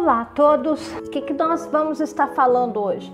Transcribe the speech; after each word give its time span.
Olá 0.00 0.22
a 0.22 0.24
todos, 0.24 0.96
o 0.96 1.10
que, 1.10 1.20
que 1.20 1.34
nós 1.34 1.66
vamos 1.66 2.00
estar 2.00 2.28
falando 2.28 2.80
hoje? 2.80 3.12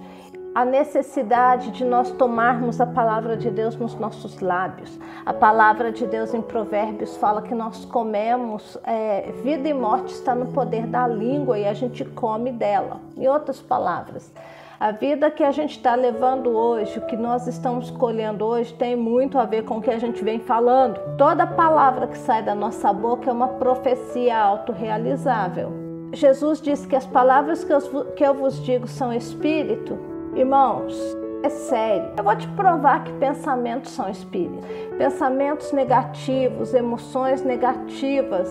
A 0.55 0.65
necessidade 0.65 1.73
de 1.73 1.85
nós 1.85 2.13
tomarmos 2.13 2.81
a 2.81 2.87
palavra 2.87 3.37
de 3.37 3.51
Deus 3.51 3.75
nos 3.75 3.97
nossos 3.97 4.39
lábios. 4.39 4.97
A 5.27 5.33
palavra 5.33 5.91
de 5.91 6.07
Deus 6.07 6.33
em 6.33 6.41
Provérbios 6.41 7.17
fala 7.17 7.43
que 7.43 7.57
nós 7.57 7.85
comemos, 7.87 8.79
é, 8.85 9.33
vida 9.43 9.69
e 9.69 9.75
morte 9.75 10.15
está 10.15 10.33
no 10.33 10.47
poder 10.53 10.87
da 10.87 11.09
língua 11.09 11.59
e 11.59 11.67
a 11.67 11.75
gente 11.75 12.05
come 12.05 12.53
dela. 12.53 13.01
Em 13.17 13.27
outras 13.27 13.61
palavras, 13.61 14.33
a 14.79 14.93
vida 14.93 15.29
que 15.29 15.43
a 15.43 15.51
gente 15.51 15.73
está 15.73 15.97
levando 15.97 16.51
hoje, 16.51 17.01
o 17.01 17.07
que 17.07 17.17
nós 17.17 17.49
estamos 17.49 17.91
colhendo 17.91 18.45
hoje, 18.45 18.73
tem 18.73 18.95
muito 18.95 19.41
a 19.41 19.45
ver 19.45 19.65
com 19.65 19.79
o 19.79 19.83
que 19.83 19.91
a 19.91 19.99
gente 19.99 20.23
vem 20.23 20.39
falando. 20.39 21.01
Toda 21.19 21.49
palavra 21.49 22.07
que 22.07 22.17
sai 22.17 22.45
da 22.45 22.55
nossa 22.55 22.93
boca 22.93 23.29
é 23.29 23.33
uma 23.33 23.49
profecia 23.49 24.39
autorrealizável. 24.39 25.86
Jesus 26.13 26.61
disse 26.61 26.87
que 26.87 26.97
as 26.97 27.07
palavras 27.07 27.65
que 27.65 28.25
eu, 28.25 28.35
vos 28.35 28.63
digo 28.65 28.87
são 28.87 29.13
espírito. 29.13 29.99
Irmãos, 30.35 30.95
é 31.43 31.49
sério. 31.49 32.11
Eu 32.17 32.25
vou 32.25 32.37
te 32.37 32.47
provar 32.49 33.05
que 33.05 33.13
pensamentos 33.15 33.93
são 33.93 34.09
espíritos. 34.09 34.65
Pensamentos 34.99 35.73
negativos, 35.73 36.75
emoções 36.75 37.43
negativas 37.43 38.49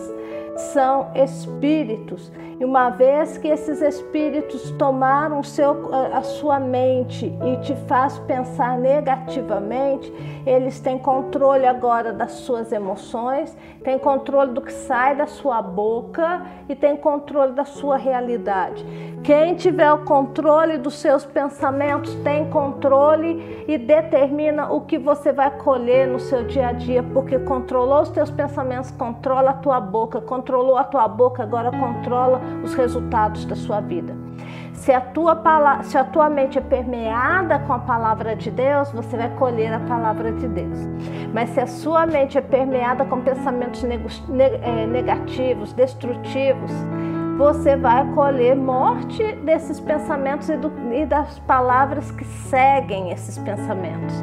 são 0.60 1.08
espíritos. 1.14 2.32
E 2.58 2.64
uma 2.64 2.88
vez 2.88 3.36
que 3.36 3.48
esses 3.48 3.82
espíritos 3.82 4.70
tomaram 4.72 5.42
seu, 5.42 5.94
a 5.94 6.22
sua 6.22 6.58
mente 6.58 7.26
e 7.44 7.56
te 7.58 7.74
faz 7.86 8.18
pensar 8.20 8.78
negativamente, 8.78 10.10
eles 10.46 10.80
têm 10.80 10.98
controle 10.98 11.66
agora 11.66 12.12
das 12.12 12.32
suas 12.32 12.72
emoções, 12.72 13.54
têm 13.84 13.98
controle 13.98 14.52
do 14.52 14.62
que 14.62 14.72
sai 14.72 15.14
da 15.14 15.26
sua 15.26 15.60
boca 15.60 16.46
e 16.68 16.74
têm 16.74 16.96
controle 16.96 17.52
da 17.52 17.64
sua 17.64 17.98
realidade. 17.98 18.86
Quem 19.22 19.54
tiver 19.54 19.92
o 19.92 20.04
controle 20.04 20.78
dos 20.78 20.94
seus 20.94 21.24
pensamentos 21.24 22.14
tem 22.16 22.48
controle 22.48 23.64
e 23.68 23.76
determina 23.76 24.72
o 24.72 24.82
que 24.82 24.96
você 24.96 25.32
vai 25.32 25.50
colher 25.58 26.06
no 26.06 26.20
seu 26.20 26.44
dia 26.44 26.68
a 26.68 26.72
dia, 26.72 27.02
porque 27.02 27.38
controlou 27.40 28.02
os 28.02 28.08
teus 28.08 28.30
pensamentos, 28.30 28.90
controla 28.92 29.50
a 29.50 29.54
tua 29.54 29.80
boca, 29.80 30.20
controlou 30.46 30.76
a 30.76 30.84
tua 30.84 31.08
boca, 31.08 31.42
agora 31.42 31.72
controla 31.72 32.40
os 32.62 32.72
resultados 32.74 33.44
da 33.44 33.56
sua 33.56 33.80
vida. 33.80 34.14
Se 34.74 34.92
a, 34.92 35.00
tua, 35.00 35.42
se 35.82 35.98
a 35.98 36.04
tua 36.04 36.30
mente 36.30 36.56
é 36.56 36.60
permeada 36.60 37.58
com 37.60 37.72
a 37.72 37.80
palavra 37.80 38.36
de 38.36 38.50
Deus, 38.50 38.92
você 38.92 39.16
vai 39.16 39.30
colher 39.30 39.72
a 39.72 39.80
palavra 39.80 40.30
de 40.30 40.46
Deus. 40.46 40.78
Mas 41.34 41.50
se 41.50 41.60
a 41.60 41.66
sua 41.66 42.06
mente 42.06 42.38
é 42.38 42.40
permeada 42.40 43.04
com 43.04 43.20
pensamentos 43.22 43.82
é, 43.84 44.86
negativos, 44.86 45.72
destrutivos, 45.72 46.70
você 47.36 47.74
vai 47.74 48.06
colher 48.12 48.54
morte 48.54 49.32
desses 49.44 49.80
pensamentos 49.80 50.48
e, 50.48 50.56
do, 50.56 50.70
e 50.92 51.04
das 51.04 51.40
palavras 51.40 52.12
que 52.12 52.24
seguem 52.24 53.10
esses 53.10 53.36
pensamentos. 53.38 54.14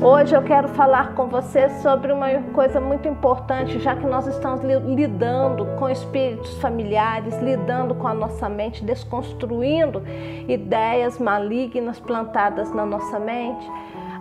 Hoje 0.00 0.32
eu 0.34 0.42
quero 0.42 0.68
falar 0.68 1.14
com 1.14 1.26
você 1.26 1.68
sobre 1.80 2.12
uma 2.12 2.28
coisa 2.54 2.80
muito 2.80 3.08
importante, 3.08 3.80
já 3.80 3.96
que 3.96 4.06
nós 4.06 4.28
estamos 4.28 4.62
lidando 4.62 5.66
com 5.76 5.88
espíritos 5.88 6.56
familiares, 6.60 7.36
lidando 7.42 7.96
com 7.96 8.06
a 8.06 8.14
nossa 8.14 8.48
mente, 8.48 8.84
desconstruindo 8.84 10.02
ideias 10.46 11.18
malignas 11.18 11.98
plantadas 11.98 12.72
na 12.72 12.86
nossa 12.86 13.18
mente. 13.18 13.68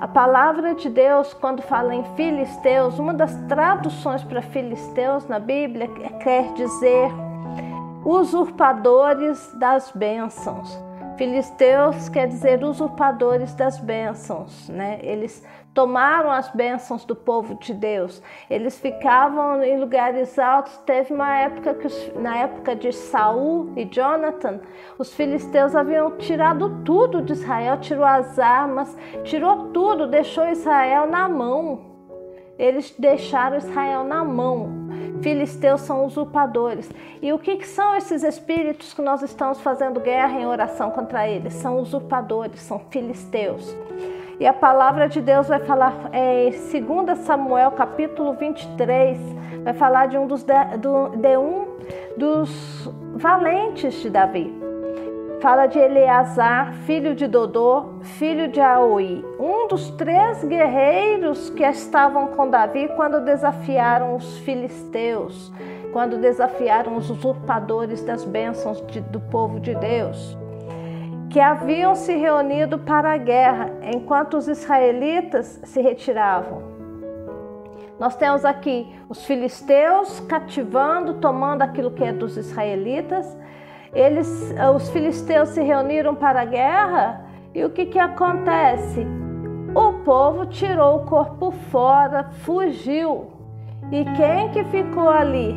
A 0.02 0.08
palavra 0.08 0.74
de 0.74 0.90
Deus, 0.90 1.34
quando 1.34 1.62
fala 1.62 1.94
em 1.94 2.04
filisteus, 2.16 2.98
uma 2.98 3.14
das 3.14 3.36
traduções 3.48 4.24
para 4.24 4.42
filisteus 4.42 5.28
na 5.28 5.40
Bíblia 5.40 5.88
quer 6.24 6.54
dizer 6.54 7.12
usurpadores 8.04 9.52
das 9.60 9.92
bênçãos. 9.94 10.87
Filisteus 11.18 12.10
quer 12.10 12.28
dizer 12.28 12.64
usurpadores 12.64 13.56
das 13.56 13.80
bênçãos, 13.80 14.70
né? 14.70 15.00
Eles 15.02 15.44
tomaram 15.74 16.32
as 16.32 16.50
bênçãos 16.50 17.06
do 17.06 17.16
povo 17.16 17.56
de 17.56 17.74
Deus. 17.74 18.22
Eles 18.50 18.80
ficavam 18.80 19.64
em 19.64 19.80
lugares 19.80 20.38
altos. 20.38 20.78
Teve 20.86 21.14
uma 21.14 21.36
época 21.36 21.74
que 21.74 21.88
na 22.20 22.38
época 22.38 22.76
de 22.76 22.92
Saul 22.92 23.74
e 23.76 23.86
Jonathan, 23.86 24.60
os 24.98 25.14
filisteus 25.14 25.76
haviam 25.76 26.18
tirado 26.18 26.84
tudo 26.84 27.22
de 27.22 27.34
Israel, 27.34 27.78
tirou 27.80 28.06
as 28.06 28.38
armas, 28.38 28.96
tirou 29.24 29.70
tudo, 29.70 30.08
deixou 30.08 30.48
Israel 30.48 31.08
na 31.08 31.28
mão. 31.28 31.82
Eles 32.60 32.94
deixaram 32.98 33.58
Israel 33.58 34.04
na 34.04 34.24
mão. 34.24 34.77
Filisteus 35.22 35.82
são 35.82 36.06
usurpadores. 36.06 36.90
E 37.22 37.32
o 37.34 37.40
que, 37.40 37.58
que, 37.58 37.68
são 37.68 37.96
esses 37.96 38.24
espíritos 38.24 38.94
que 38.94 39.02
nós 39.02 39.22
estamos 39.22 39.60
fazendo 39.62 40.00
guerra 40.00 40.40
em 40.40 40.46
oração 40.46 40.92
contra 40.92 41.28
eles? 41.28 41.54
São 41.54 41.80
usurpadores, 41.80 42.62
são 42.62 42.80
filisteus. 42.90 43.76
E 44.40 44.46
a 44.46 44.54
palavra 44.54 45.10
de 45.10 45.20
Deus 45.20 45.48
vai 45.48 45.60
falar 45.60 46.10
é, 46.12 46.50
em 46.50 46.82
2 46.84 47.18
Samuel 47.20 47.72
capítulo 47.72 48.34
23, 48.34 49.18
vai 49.64 49.74
falar 49.74 50.08
de 50.08 50.18
um 50.18 50.28
dos, 50.28 50.44
de, 50.44 50.78
do, 50.78 51.10
de 51.10 51.38
um 51.38 51.66
dos 52.16 52.94
valentes 53.16 53.96
de 53.96 54.10
Davi. 54.10 54.57
Fala 55.40 55.68
de 55.68 55.78
Eleazar, 55.78 56.74
filho 56.88 57.14
de 57.14 57.28
Dodô, 57.28 58.00
filho 58.02 58.48
de 58.48 58.60
Aoi, 58.60 59.24
um 59.40 59.68
dos 59.68 59.92
três 59.92 60.44
guerreiros 60.44 61.52
que 61.52 61.64
estavam 61.64 62.30
com 62.30 62.50
Davi 62.50 62.88
quando 62.96 63.24
desafiaram 63.24 64.16
os 64.16 64.40
filisteus, 64.40 65.54
quando 65.94 66.18
desafiaram 66.18 66.96
os 66.98 67.12
usurpadores 67.12 68.04
das 68.04 68.24
bênçãos 68.24 68.84
de, 68.88 69.00
do 69.00 69.20
povo 69.20 69.60
de 69.60 69.76
Deus, 69.76 70.36
que 71.30 71.40
haviam 71.40 71.94
se 71.94 72.16
reunido 72.16 72.80
para 72.80 73.14
a 73.14 73.18
guerra 73.18 73.72
enquanto 73.94 74.38
os 74.38 74.48
israelitas 74.48 75.62
se 75.64 75.80
retiravam. 75.80 76.64
Nós 78.00 78.16
temos 78.16 78.44
aqui 78.44 78.92
os 79.08 79.24
filisteus 79.24 80.20
cativando, 80.22 81.16
tomando 81.16 81.62
aquilo 81.62 81.92
que 81.92 82.04
é 82.04 82.12
dos 82.12 82.38
israelitas 82.38 83.38
eles, 83.98 84.54
os 84.76 84.90
filisteus 84.92 85.50
se 85.50 85.62
reuniram 85.62 86.14
para 86.14 86.42
a 86.42 86.46
guerra 86.46 87.26
e 87.54 87.66
o 87.66 87.72
que, 87.72 87.88
que 87.88 87.98
acontece? 87.98 89.08
O 89.74 89.94
povo 90.04 90.46
tirou 90.46 90.98
o 90.98 91.06
corpo 91.06 91.52
fora, 91.72 92.26
fugiu. 92.46 93.32
E 93.92 94.06
quem 94.16 94.50
que 94.52 94.64
ficou 94.66 95.10
ali? 95.10 95.56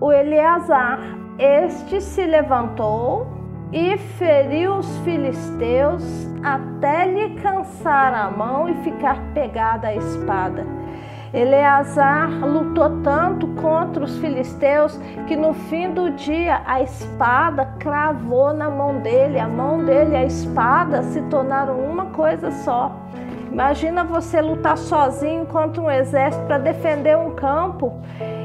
O 0.00 0.12
Eleazar. 0.12 1.00
Este 1.36 2.00
se 2.00 2.24
levantou 2.24 3.26
e 3.72 3.98
feriu 3.98 4.76
os 4.76 4.98
filisteus 4.98 6.04
até 6.44 7.06
lhe 7.06 7.34
cansar 7.40 8.14
a 8.14 8.30
mão 8.30 8.68
e 8.68 8.74
ficar 8.84 9.20
pegada 9.34 9.88
a 9.88 9.96
espada. 9.96 10.64
Eleazar 11.34 12.30
lutou 12.46 13.02
tanto 13.02 13.48
contra 13.60 14.04
os 14.04 14.16
filisteus 14.18 14.96
que 15.26 15.34
no 15.34 15.52
fim 15.52 15.90
do 15.92 16.12
dia 16.12 16.62
a 16.64 16.80
espada 16.80 17.66
cravou 17.80 18.54
na 18.54 18.70
mão 18.70 19.00
dele, 19.00 19.40
a 19.40 19.48
mão 19.48 19.84
dele 19.84 20.12
e 20.12 20.16
a 20.16 20.24
espada 20.24 21.02
se 21.02 21.20
tornaram 21.22 21.80
uma 21.80 22.06
coisa 22.06 22.52
só. 22.52 22.96
Imagina 23.54 24.02
você 24.02 24.40
lutar 24.40 24.76
sozinho 24.76 25.46
contra 25.46 25.80
um 25.80 25.88
exército 25.88 26.44
para 26.44 26.58
defender 26.58 27.16
um 27.16 27.36
campo 27.36 28.02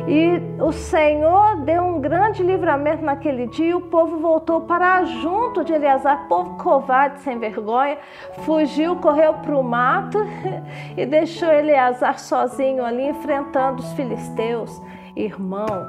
e 0.07 0.39
o 0.61 0.71
Senhor 0.71 1.55
deu 1.61 1.81
um 1.81 1.99
grande 1.99 2.43
livramento 2.43 3.03
naquele 3.03 3.47
dia 3.47 3.75
o 3.75 3.81
povo 3.81 4.19
voltou 4.19 4.61
para 4.61 5.03
junto 5.05 5.63
de 5.63 5.73
Eleazar, 5.73 6.27
povo 6.27 6.57
covarde, 6.57 7.21
sem 7.21 7.39
vergonha, 7.39 7.97
fugiu, 8.45 8.97
correu 8.97 9.33
para 9.33 9.57
o 9.57 9.63
mato 9.63 10.19
e 10.95 11.07
deixou 11.07 11.51
Eleazar 11.51 12.19
sozinho 12.19 12.85
ali 12.85 13.09
enfrentando 13.09 13.79
os 13.79 13.91
filisteus. 13.93 14.79
Irmão, 15.15 15.87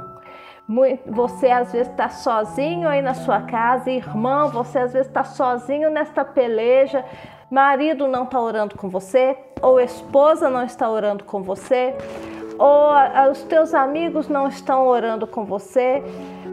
você 1.06 1.50
às 1.50 1.72
vezes 1.72 1.88
está 1.88 2.08
sozinho 2.08 2.88
aí 2.88 3.02
na 3.02 3.12
sua 3.12 3.43
casa, 3.43 3.90
irmão, 3.90 4.49
você 4.49 4.78
às 4.78 4.94
vezes 4.94 5.08
está 5.08 5.25
sozinho 5.25 5.90
nesta 5.90 6.25
peleja. 6.25 7.05
Marido 7.50 8.06
não 8.06 8.23
está 8.25 8.41
orando 8.41 8.76
com 8.76 8.88
você, 8.88 9.37
ou 9.61 9.81
esposa 9.81 10.49
não 10.49 10.62
está 10.62 10.88
orando 10.88 11.25
com 11.25 11.43
você, 11.43 11.94
ou 12.56 12.93
os 13.32 13.43
teus 13.43 13.75
amigos 13.75 14.29
não 14.29 14.47
estão 14.47 14.87
orando 14.87 15.26
com 15.26 15.44
você, 15.44 16.00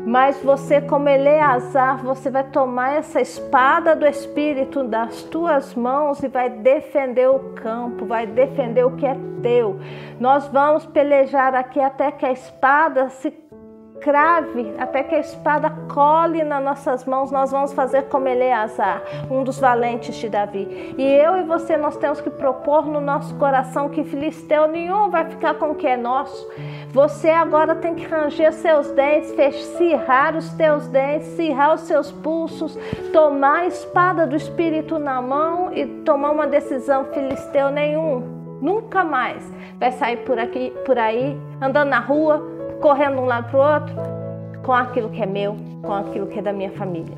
mas 0.06 0.42
você, 0.42 0.82
como 0.82 1.08
Eleazar, 1.08 2.04
você 2.04 2.32
vai 2.32 2.46
tomar 2.46 2.94
essa 2.94 3.22
espada 3.22 3.96
do 3.96 4.08
Espírito 4.08 4.86
das 4.86 5.22
tuas 5.24 5.76
mãos 5.76 6.24
e 6.24 6.28
vai 6.30 6.50
defender 6.50 7.30
o 7.30 7.54
campo, 7.54 8.06
vai 8.06 8.26
defender 8.26 8.86
o 8.86 8.96
que 8.96 9.06
é 9.06 9.18
teu. 9.44 9.78
Nós 10.20 10.48
vamos 10.48 10.86
pelejar 10.86 11.54
aqui 11.54 11.80
até 11.80 12.10
que 12.10 12.26
a 12.26 12.32
espada 12.32 13.10
se 13.10 13.30
crave, 14.08 14.74
até 14.78 15.04
que 15.04 15.14
a 15.16 15.20
espada 15.20 15.70
cole 15.94 16.42
nas 16.42 16.64
nossas 16.64 17.04
mãos, 17.04 17.30
nós 17.30 17.52
vamos 17.52 17.74
fazer 17.74 18.04
como 18.04 18.26
Eleazar, 18.26 19.02
um 19.30 19.44
dos 19.44 19.60
valentes 19.60 20.16
de 20.16 20.30
Davi. 20.30 20.96
E 20.98 21.04
eu 21.04 21.36
e 21.36 21.44
você, 21.44 21.76
nós 21.76 21.98
temos 21.98 22.22
que 22.22 22.30
propor 22.30 22.86
no 22.86 23.02
nosso 23.02 23.36
coração 23.36 23.90
que 23.90 24.06
filisteu 24.06 24.66
nenhum 24.70 25.10
vai 25.10 25.26
ficar 25.26 25.56
com 25.56 25.72
o 25.72 25.76
que 25.76 25.86
é 25.86 25.98
nosso. 25.98 26.50
Você 26.92 27.30
agora 27.30 27.76
tem 27.76 27.96
que 27.96 28.06
ranger 28.06 28.54
seus 28.54 28.90
dentes, 28.92 29.30
cerrar 29.78 30.38
os 30.38 30.54
teus 30.54 30.88
dentes, 30.88 31.28
cerrar 31.36 31.74
os 31.74 31.82
seus 31.82 32.10
pulsos, 32.10 32.80
tomar 33.12 33.60
a 33.60 33.68
espada 33.68 34.26
do 34.26 34.38
Espírito 34.38 34.98
na 34.98 35.22
mão 35.22 35.70
e 35.74 35.86
tomar 35.86 36.32
uma 36.32 36.48
decisão 36.48 37.04
filisteu 37.14 37.70
nenhum. 37.70 38.38
Nunca 38.62 39.04
mais 39.04 39.44
vai 39.78 39.92
sair 39.92 40.18
por 40.24 40.40
aqui, 40.40 40.74
por 40.86 40.98
aí, 40.98 41.38
andando 41.62 41.90
na 41.90 42.00
rua, 42.00 42.57
correndo 42.82 43.16
de 43.16 43.22
um 43.22 43.26
lado 43.26 43.50
para 43.50 43.60
o 43.60 43.74
outro, 43.74 43.96
com 44.64 44.74
aquilo 44.74 45.10
que 45.10 45.22
é 45.22 45.26
meu, 45.26 45.56
com 45.82 45.94
aquilo 45.94 46.28
que 46.28 46.40
é 46.40 46.42
da 46.42 46.54
minha 46.54 46.72
família. 46.72 47.18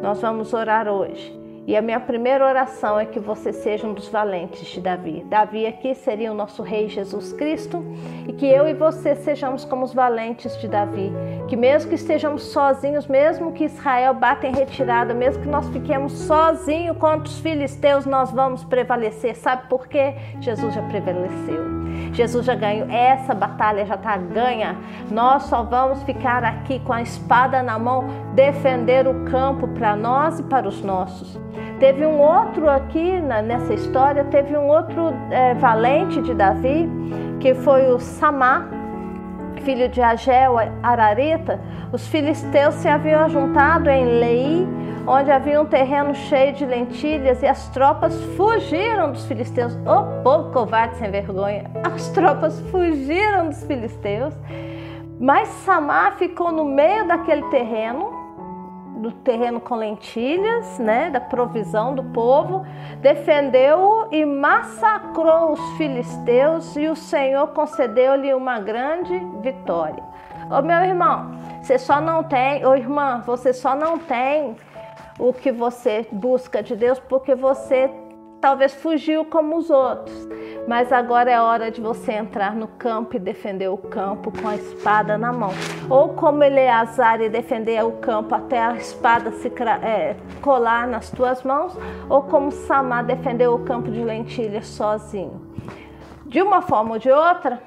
Nós 0.00 0.20
vamos 0.20 0.52
orar 0.52 0.88
hoje 0.88 1.45
e 1.66 1.76
a 1.76 1.82
minha 1.82 1.98
primeira 1.98 2.46
oração 2.46 2.98
é 2.98 3.04
que 3.04 3.18
você 3.18 3.52
seja 3.52 3.88
um 3.88 3.92
dos 3.92 4.06
valentes 4.06 4.68
de 4.68 4.80
Davi. 4.80 5.26
Davi 5.28 5.66
aqui 5.66 5.96
seria 5.96 6.30
o 6.30 6.34
nosso 6.34 6.62
rei 6.62 6.88
Jesus 6.88 7.32
Cristo 7.32 7.84
e 8.28 8.32
que 8.32 8.46
eu 8.46 8.68
e 8.68 8.72
você 8.72 9.16
sejamos 9.16 9.64
como 9.64 9.84
os 9.84 9.92
valentes 9.92 10.56
de 10.60 10.68
Davi. 10.68 11.12
Que 11.48 11.56
mesmo 11.56 11.88
que 11.88 11.96
estejamos 11.96 12.44
sozinhos, 12.44 13.08
mesmo 13.08 13.50
que 13.50 13.64
Israel 13.64 14.14
bata 14.14 14.46
em 14.46 14.54
retirada, 14.54 15.12
mesmo 15.12 15.42
que 15.42 15.48
nós 15.48 15.68
fiquemos 15.70 16.12
sozinhos 16.12 16.96
contra 16.98 17.28
os 17.28 17.40
filisteus, 17.40 18.06
nós 18.06 18.30
vamos 18.30 18.62
prevalecer. 18.62 19.34
Sabe 19.34 19.68
por 19.68 19.88
quê? 19.88 20.14
Jesus 20.40 20.72
já 20.72 20.82
prevaleceu. 20.82 21.64
Jesus 22.12 22.46
já 22.46 22.54
ganhou. 22.54 22.88
Essa 22.88 23.34
batalha 23.34 23.84
já 23.84 23.96
está 23.96 24.16
ganha. 24.16 24.76
Nós 25.10 25.44
só 25.44 25.64
vamos 25.64 26.00
ficar 26.04 26.44
aqui 26.44 26.78
com 26.78 26.92
a 26.92 27.02
espada 27.02 27.60
na 27.60 27.76
mão, 27.76 28.04
defender 28.36 29.08
o 29.08 29.24
campo 29.24 29.66
para 29.68 29.96
nós 29.96 30.38
e 30.38 30.44
para 30.44 30.68
os 30.68 30.80
nossos. 30.80 31.36
Teve 31.78 32.06
um 32.06 32.18
outro 32.18 32.68
aqui 32.68 33.20
nessa 33.20 33.74
história, 33.74 34.24
teve 34.24 34.56
um 34.56 34.66
outro 34.66 35.12
é, 35.30 35.54
valente 35.54 36.22
de 36.22 36.32
Davi, 36.32 36.88
que 37.38 37.54
foi 37.54 37.92
o 37.92 37.98
Samá, 37.98 38.66
filho 39.62 39.88
de 39.88 40.00
Agel, 40.00 40.56
Ararita. 40.82 41.60
Os 41.92 42.06
filisteus 42.08 42.74
se 42.76 42.88
haviam 42.88 43.28
juntado 43.28 43.90
em 43.90 44.04
Lei, 44.04 44.66
onde 45.06 45.30
havia 45.30 45.60
um 45.60 45.66
terreno 45.66 46.14
cheio 46.14 46.52
de 46.54 46.64
lentilhas, 46.64 47.42
e 47.42 47.46
as 47.46 47.68
tropas 47.68 48.18
fugiram 48.36 49.12
dos 49.12 49.26
filisteus. 49.26 49.74
O 49.74 49.80
oh, 49.86 50.22
povo 50.22 50.52
covarde 50.52 50.96
sem 50.96 51.10
vergonha! 51.10 51.70
As 51.84 52.08
tropas 52.10 52.58
fugiram 52.70 53.48
dos 53.48 53.62
filisteus, 53.64 54.34
mas 55.20 55.48
Samá 55.48 56.12
ficou 56.12 56.50
no 56.50 56.64
meio 56.64 57.06
daquele 57.06 57.42
terreno 57.50 58.15
do 59.08 59.16
terreno 59.16 59.60
com 59.60 59.76
lentilhas, 59.76 60.78
né, 60.78 61.10
da 61.10 61.20
provisão 61.20 61.94
do 61.94 62.02
povo, 62.04 62.66
defendeu-o 63.00 64.08
e 64.12 64.24
massacrou 64.24 65.52
os 65.52 65.60
filisteus 65.76 66.76
e 66.76 66.88
o 66.88 66.96
Senhor 66.96 67.48
concedeu-lhe 67.48 68.34
uma 68.34 68.58
grande 68.58 69.18
vitória. 69.40 70.02
Ô 70.50 70.62
meu 70.62 70.84
irmão, 70.84 71.38
você 71.62 71.78
só 71.78 72.00
não 72.00 72.22
tem, 72.22 72.64
ô 72.64 72.74
irmã, 72.74 73.22
você 73.26 73.52
só 73.52 73.74
não 73.74 73.98
tem 73.98 74.56
o 75.18 75.32
que 75.32 75.50
você 75.50 76.06
busca 76.12 76.62
de 76.62 76.76
Deus 76.76 76.98
porque 76.98 77.34
você 77.34 77.90
talvez 78.40 78.74
fugiu 78.74 79.24
como 79.24 79.56
os 79.56 79.70
outros. 79.70 80.28
Mas 80.66 80.92
agora 80.92 81.30
é 81.30 81.40
hora 81.40 81.70
de 81.70 81.80
você 81.80 82.12
entrar 82.12 82.54
no 82.54 82.66
campo 82.66 83.16
e 83.16 83.20
defender 83.20 83.68
o 83.68 83.76
campo 83.76 84.32
com 84.32 84.48
a 84.48 84.56
espada 84.56 85.16
na 85.16 85.32
mão. 85.32 85.50
Ou 85.88 86.10
como 86.10 86.42
Eleazar 86.42 87.20
e 87.20 87.28
defender 87.28 87.84
o 87.84 87.92
campo 87.92 88.34
até 88.34 88.58
a 88.58 88.74
espada 88.76 89.30
se 89.30 89.52
é, 89.82 90.16
colar 90.42 90.88
nas 90.88 91.10
tuas 91.10 91.42
mãos, 91.44 91.76
ou 92.08 92.22
como 92.22 92.50
Samar 92.50 93.04
defender 93.04 93.48
o 93.48 93.60
campo 93.60 93.90
de 93.90 94.02
lentilhas 94.02 94.66
sozinho. 94.66 95.40
De 96.26 96.42
uma 96.42 96.60
forma 96.60 96.94
ou 96.94 96.98
de 96.98 97.10
outra, 97.10 97.62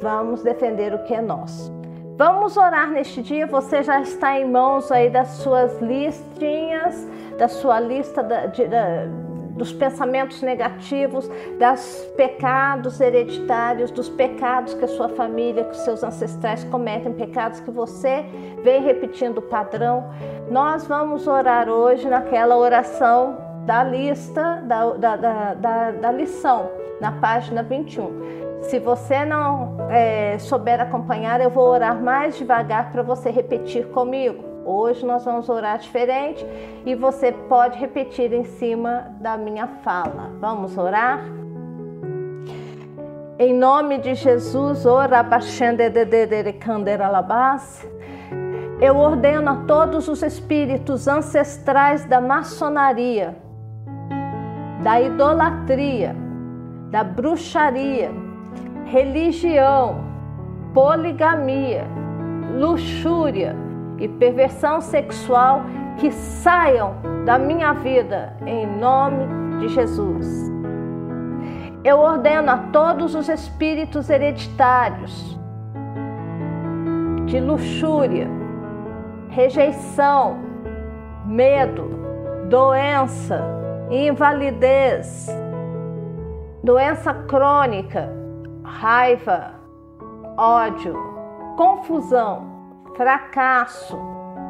vamos 0.00 0.42
defender 0.42 0.94
o 0.94 1.02
que 1.02 1.14
é 1.14 1.20
nosso. 1.20 1.74
Vamos 2.16 2.56
orar 2.56 2.90
neste 2.90 3.20
dia. 3.20 3.46
Você 3.46 3.82
já 3.82 4.00
está 4.00 4.38
em 4.38 4.50
mãos 4.50 4.90
aí 4.90 5.10
das 5.10 5.28
suas 5.28 5.78
listinhas, 5.82 7.06
da 7.36 7.46
sua 7.46 7.78
lista 7.78 8.22
da, 8.22 8.46
de, 8.46 8.66
da, 8.66 9.06
dos 9.56 9.72
pensamentos 9.72 10.42
negativos, 10.42 11.28
dos 11.58 12.12
pecados 12.16 13.00
hereditários, 13.00 13.90
dos 13.90 14.08
pecados 14.08 14.74
que 14.74 14.84
a 14.84 14.88
sua 14.88 15.08
família, 15.08 15.64
que 15.64 15.72
os 15.72 15.78
seus 15.78 16.04
ancestrais 16.04 16.62
cometem, 16.64 17.12
pecados 17.12 17.60
que 17.60 17.70
você 17.70 18.24
vem 18.62 18.82
repetindo 18.82 19.38
o 19.38 19.42
padrão. 19.42 20.10
Nós 20.50 20.86
vamos 20.86 21.26
orar 21.26 21.68
hoje 21.68 22.08
naquela 22.08 22.56
oração 22.56 23.38
da 23.64 23.82
lista, 23.82 24.62
da, 24.64 24.90
da, 24.92 25.16
da, 25.16 25.90
da, 25.90 26.12
lição, 26.12 26.70
na 27.00 27.10
página 27.12 27.62
21. 27.62 28.62
Se 28.62 28.78
você 28.78 29.24
não 29.24 29.76
é, 29.90 30.38
souber 30.38 30.80
acompanhar, 30.80 31.40
eu 31.40 31.50
vou 31.50 31.68
orar 31.68 32.00
mais 32.00 32.36
devagar 32.36 32.92
para 32.92 33.02
você 33.02 33.30
repetir 33.30 33.86
comigo. 33.88 34.55
Hoje 34.68 35.06
nós 35.06 35.24
vamos 35.24 35.48
orar 35.48 35.78
diferente 35.78 36.44
e 36.84 36.96
você 36.96 37.30
pode 37.30 37.78
repetir 37.78 38.32
em 38.32 38.42
cima 38.42 39.06
da 39.20 39.36
minha 39.36 39.68
fala. 39.84 40.32
Vamos 40.40 40.76
orar? 40.76 41.20
Em 43.38 43.54
nome 43.54 43.98
de 43.98 44.16
Jesus, 44.16 44.84
ora 44.84 45.22
eu 48.80 48.96
ordeno 48.96 49.50
a 49.50 49.56
todos 49.68 50.08
os 50.08 50.20
espíritos 50.24 51.06
ancestrais 51.06 52.04
da 52.04 52.20
maçonaria, 52.20 53.36
da 54.82 55.00
idolatria, 55.00 56.16
da 56.90 57.04
bruxaria, 57.04 58.10
religião, 58.86 60.04
poligamia, 60.74 61.84
luxúria, 62.58 63.65
e 63.98 64.08
perversão 64.08 64.80
sexual 64.80 65.62
que 65.98 66.10
saiam 66.10 66.94
da 67.24 67.38
minha 67.38 67.72
vida 67.72 68.36
em 68.46 68.66
nome 68.66 69.58
de 69.60 69.68
Jesus. 69.68 70.52
Eu 71.82 71.98
ordeno 71.98 72.50
a 72.50 72.58
todos 72.72 73.14
os 73.14 73.28
espíritos 73.28 74.10
hereditários 74.10 75.38
de 77.26 77.40
luxúria, 77.40 78.28
rejeição, 79.28 80.38
medo, 81.24 81.90
doença, 82.48 83.42
invalidez, 83.90 85.28
doença 86.62 87.14
crônica, 87.14 88.10
raiva, 88.62 89.54
ódio, 90.36 90.94
confusão, 91.56 92.55
fracasso 92.96 93.98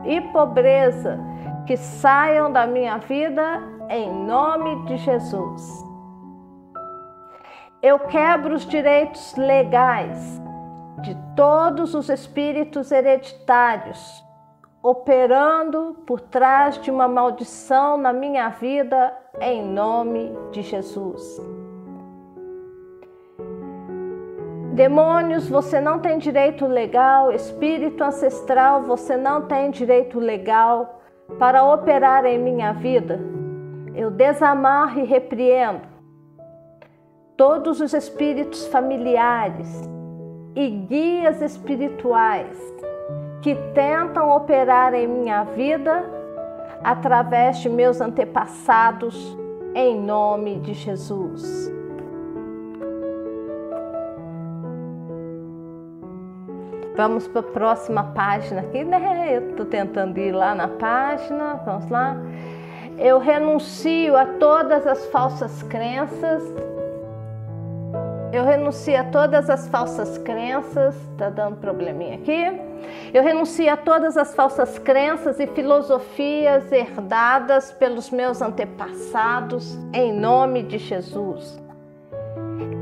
e 0.04 0.20
pobreza 0.20 1.18
que 1.66 1.76
saiam 1.76 2.50
da 2.50 2.66
minha 2.66 2.98
vida 2.98 3.62
em 3.90 4.12
nome 4.24 4.84
de 4.86 4.96
Jesus. 4.98 5.84
Eu 7.82 7.98
quebro 7.98 8.54
os 8.54 8.66
direitos 8.66 9.34
legais 9.36 10.40
de 11.02 11.16
todos 11.34 11.94
os 11.94 12.08
espíritos 12.08 12.90
hereditários 12.90 14.24
operando 14.82 15.96
por 16.06 16.20
trás 16.20 16.80
de 16.80 16.92
uma 16.92 17.08
maldição 17.08 17.98
na 17.98 18.12
minha 18.12 18.50
vida 18.50 19.12
em 19.40 19.64
nome 19.64 20.32
de 20.52 20.62
Jesus. 20.62 21.65
Demônios, 24.76 25.48
você 25.48 25.80
não 25.80 26.00
tem 26.00 26.18
direito 26.18 26.66
legal, 26.66 27.32
espírito 27.32 28.04
ancestral, 28.04 28.82
você 28.82 29.16
não 29.16 29.46
tem 29.46 29.70
direito 29.70 30.18
legal 30.18 31.00
para 31.38 31.64
operar 31.64 32.26
em 32.26 32.38
minha 32.38 32.74
vida. 32.74 33.18
Eu 33.94 34.10
desamarro 34.10 35.00
e 35.00 35.04
repreendo 35.04 35.80
todos 37.38 37.80
os 37.80 37.94
espíritos 37.94 38.66
familiares 38.66 39.80
e 40.54 40.68
guias 40.68 41.40
espirituais 41.40 42.58
que 43.40 43.54
tentam 43.72 44.30
operar 44.36 44.92
em 44.92 45.08
minha 45.08 45.42
vida 45.44 46.04
através 46.84 47.60
de 47.60 47.70
meus 47.70 47.98
antepassados, 48.02 49.38
em 49.74 49.98
nome 49.98 50.60
de 50.60 50.74
Jesus. 50.74 51.74
Vamos 56.96 57.28
para 57.28 57.40
a 57.40 57.44
próxima 57.44 58.04
página 58.14 58.62
aqui, 58.62 58.82
né? 58.82 59.28
Eu 59.36 59.50
estou 59.50 59.66
tentando 59.66 60.16
ir 60.18 60.32
lá 60.32 60.54
na 60.54 60.66
página, 60.66 61.60
vamos 61.64 61.90
lá. 61.90 62.16
Eu 62.96 63.18
renuncio 63.18 64.16
a 64.16 64.24
todas 64.24 64.86
as 64.86 65.04
falsas 65.06 65.62
crenças. 65.64 66.42
Eu 68.32 68.44
renuncio 68.44 68.98
a 68.98 69.04
todas 69.04 69.50
as 69.50 69.68
falsas 69.68 70.16
crenças. 70.16 70.96
Tá 71.18 71.28
dando 71.28 71.56
probleminha 71.56 72.14
aqui. 72.14 72.60
Eu 73.12 73.22
renuncio 73.22 73.70
a 73.70 73.76
todas 73.76 74.16
as 74.16 74.34
falsas 74.34 74.78
crenças 74.78 75.38
e 75.38 75.46
filosofias 75.48 76.72
herdadas 76.72 77.72
pelos 77.72 78.10
meus 78.10 78.40
antepassados, 78.40 79.78
em 79.92 80.14
nome 80.14 80.62
de 80.62 80.78
Jesus. 80.78 81.60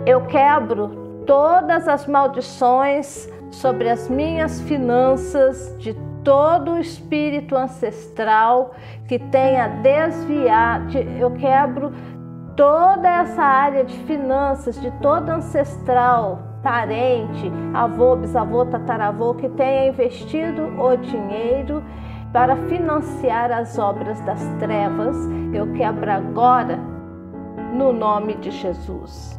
Eu 0.06 0.24
quebro 0.26 1.03
todas 1.26 1.88
as 1.88 2.06
maldições 2.06 3.28
sobre 3.50 3.88
as 3.88 4.08
minhas 4.08 4.60
finanças 4.62 5.74
de 5.78 5.94
todo 6.22 6.72
o 6.72 6.78
espírito 6.78 7.54
ancestral 7.56 8.74
que 9.06 9.18
tenha 9.18 9.68
desviado. 9.68 10.98
Eu 10.98 11.30
quebro 11.32 11.92
toda 12.56 13.08
essa 13.08 13.42
área 13.42 13.84
de 13.84 13.96
finanças, 14.04 14.80
de 14.80 14.90
todo 15.02 15.28
ancestral, 15.28 16.40
parente, 16.62 17.50
avô, 17.74 18.16
bisavô, 18.16 18.64
tataravô 18.64 19.34
que 19.34 19.48
tenha 19.50 19.88
investido 19.88 20.62
o 20.80 20.96
dinheiro 20.96 21.82
para 22.32 22.56
financiar 22.56 23.52
as 23.52 23.78
obras 23.78 24.20
das 24.22 24.42
trevas, 24.58 25.16
eu 25.52 25.72
quebro 25.72 26.10
agora 26.10 26.76
no 27.72 27.92
nome 27.92 28.34
de 28.34 28.50
Jesus. 28.50 29.38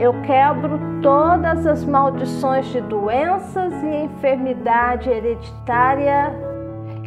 Eu 0.00 0.12
quebro 0.22 0.78
todas 1.02 1.66
as 1.66 1.84
maldições 1.84 2.66
de 2.66 2.80
doenças 2.80 3.72
e 3.82 4.04
enfermidade 4.04 5.10
hereditária 5.10 6.32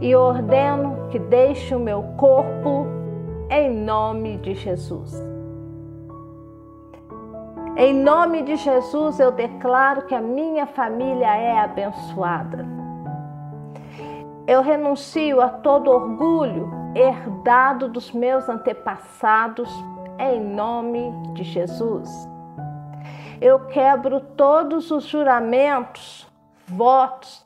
e 0.01 0.13
ordeno 0.13 1.07
que 1.09 1.17
deixe 1.17 1.73
o 1.73 1.79
meu 1.79 2.03
corpo 2.17 2.85
em 3.49 3.73
nome 3.73 4.37
de 4.39 4.55
Jesus. 4.55 5.23
Em 7.77 7.93
nome 7.93 8.41
de 8.41 8.57
Jesus, 8.57 9.21
eu 9.21 9.31
declaro 9.31 10.01
que 10.01 10.13
a 10.13 10.21
minha 10.21 10.67
família 10.67 11.33
é 11.33 11.59
abençoada. 11.61 12.65
Eu 14.45 14.61
renuncio 14.61 15.39
a 15.39 15.47
todo 15.47 15.89
orgulho 15.89 16.69
herdado 16.93 17.87
dos 17.87 18.11
meus 18.11 18.49
antepassados, 18.49 19.71
em 20.19 20.41
nome 20.41 21.13
de 21.33 21.45
Jesus 21.45 22.29
eu 23.41 23.59
quebro 23.65 24.19
todos 24.19 24.91
os 24.91 25.05
juramentos, 25.05 26.27
votos, 26.67 27.43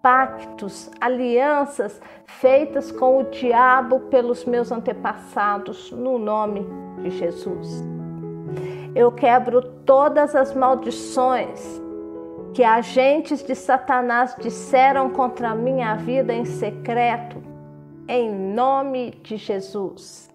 pactos, 0.00 0.88
alianças 1.00 2.00
feitas 2.26 2.92
com 2.92 3.18
o 3.18 3.24
diabo 3.24 4.00
pelos 4.02 4.44
meus 4.44 4.70
antepassados, 4.70 5.90
no 5.90 6.18
nome 6.18 6.64
de 7.02 7.10
Jesus. 7.10 7.84
Eu 8.94 9.10
quebro 9.10 9.62
todas 9.84 10.36
as 10.36 10.54
maldições 10.54 11.80
que 12.54 12.62
agentes 12.62 13.42
de 13.42 13.54
Satanás 13.54 14.36
disseram 14.38 15.10
contra 15.10 15.50
a 15.50 15.54
minha 15.54 15.94
vida 15.96 16.32
em 16.32 16.44
secreto, 16.44 17.42
em 18.06 18.30
nome 18.30 19.12
de 19.22 19.36
Jesus. 19.36 20.30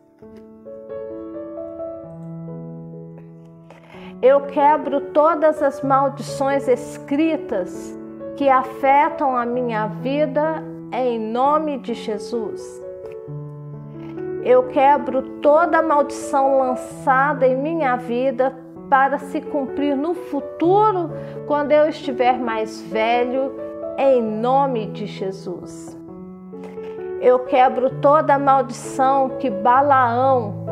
Eu 4.22 4.42
quebro 4.42 5.00
todas 5.00 5.62
as 5.62 5.84
maldições 5.84 6.68
escritas 6.68 7.96
que 8.36 8.50
afetam 8.50 9.38
a 9.38 9.46
minha 9.46 9.88
vida 9.88 10.64
em 10.92 11.20
nome 11.20 11.78
de 11.78 11.94
Jesus. 11.94 12.82
Eu 14.44 14.64
quebro 14.70 15.22
toda 15.42 15.84
maldição 15.84 16.58
lançada 16.58 17.46
em 17.46 17.56
minha 17.56 17.96
vida 17.96 18.56
para 18.90 19.20
se 19.20 19.40
cumprir 19.42 19.96
no 19.96 20.16
futuro, 20.16 21.12
quando 21.46 21.72
eu 21.72 21.88
estiver 21.88 22.40
mais 22.40 22.82
velho, 22.82 23.54
em 23.98 24.22
nome 24.22 24.88
de 24.88 25.06
Jesus. 25.06 25.96
Eu 27.22 27.40
quebro 27.40 27.90
toda 28.02 28.40
maldição 28.40 29.30
que 29.38 29.50
Balaão 29.50 30.66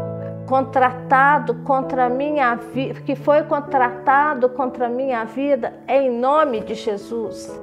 contratado 0.47 1.55
contra 1.63 2.09
minha 2.09 2.55
vida, 2.55 3.01
que 3.01 3.15
foi 3.15 3.43
contratado 3.43 4.49
contra 4.49 4.87
minha 4.87 5.23
vida 5.25 5.73
em 5.87 6.09
nome 6.09 6.61
de 6.61 6.75
Jesus. 6.75 7.59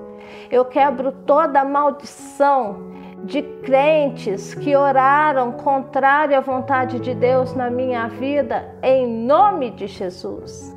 Eu 0.50 0.64
quebro 0.64 1.12
toda 1.12 1.64
maldição 1.64 2.92
de 3.24 3.40
crentes 3.40 4.54
que 4.54 4.74
oraram 4.76 5.52
contrário 5.52 6.36
à 6.36 6.40
vontade 6.40 6.98
de 6.98 7.14
Deus 7.14 7.54
na 7.54 7.70
minha 7.70 8.08
vida 8.08 8.74
em 8.82 9.06
nome 9.06 9.70
de 9.70 9.86
Jesus. 9.86 10.76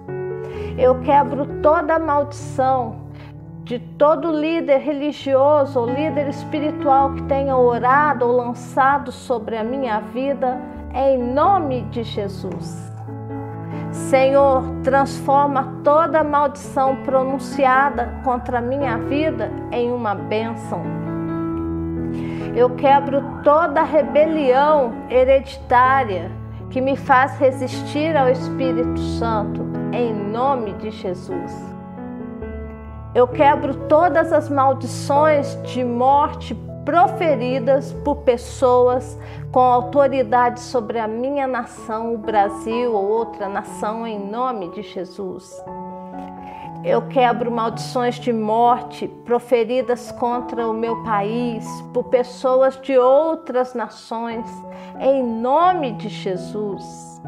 Eu 0.78 1.02
quebro 1.02 1.62
toda 1.62 1.98
maldição 1.98 3.06
de 3.64 3.80
todo 3.80 4.32
líder 4.32 4.78
religioso 4.78 5.80
ou 5.80 5.88
líder 5.88 6.30
espiritual 6.30 7.14
que 7.14 7.24
tenha 7.24 7.58
orado 7.58 8.26
ou 8.26 8.32
lançado 8.32 9.12
sobre 9.12 9.58
a 9.58 9.64
minha 9.64 10.00
vida 10.00 10.75
em 10.96 11.18
nome 11.18 11.82
de 11.92 12.04
Jesus. 12.04 12.92
Senhor, 13.92 14.64
transforma 14.82 15.82
toda 15.84 16.24
maldição 16.24 16.96
pronunciada 17.04 18.22
contra 18.24 18.60
a 18.60 18.62
minha 18.62 18.98
vida 18.98 19.52
em 19.72 19.92
uma 19.92 20.16
bênção. 20.16 20.82
Eu 22.56 22.70
quebro 22.76 23.22
toda 23.44 23.84
rebelião 23.84 24.94
hereditária 25.10 26.32
que 26.70 26.80
me 26.80 26.96
faz 26.96 27.38
resistir 27.38 28.16
ao 28.16 28.30
Espírito 28.30 29.00
Santo, 29.00 29.62
em 29.92 30.14
nome 30.14 30.74
de 30.74 30.92
Jesus. 30.92 31.76
Eu 33.14 33.28
quebro 33.28 33.76
todas 33.88 34.34
as 34.34 34.50
maldições 34.50 35.58
de 35.64 35.84
morte 35.84 36.54
proferidas 36.86 37.92
por 37.92 38.18
pessoas 38.18 39.20
com 39.52 39.60
autoridade 39.60 40.60
sobre 40.60 41.00
a 41.00 41.08
minha 41.08 41.48
nação, 41.48 42.14
o 42.14 42.18
Brasil 42.18 42.94
ou 42.94 43.10
outra 43.10 43.50
nação, 43.50 44.06
em 44.06 44.20
nome 44.20 44.70
de 44.70 44.84
Jesus. 44.84 45.62
Eu 46.84 47.08
quebro 47.08 47.52
maldições 47.52 48.20
de 48.20 48.32
morte 48.32 49.08
proferidas 49.26 50.12
contra 50.12 50.70
o 50.70 50.74
meu 50.74 51.02
país 51.04 51.66
por 51.92 52.04
pessoas 52.06 52.80
de 52.80 52.96
outras 52.96 53.74
nações, 53.74 54.46
em 55.00 55.24
nome 55.24 55.94
de 55.94 56.10
Jesus. 56.10 57.20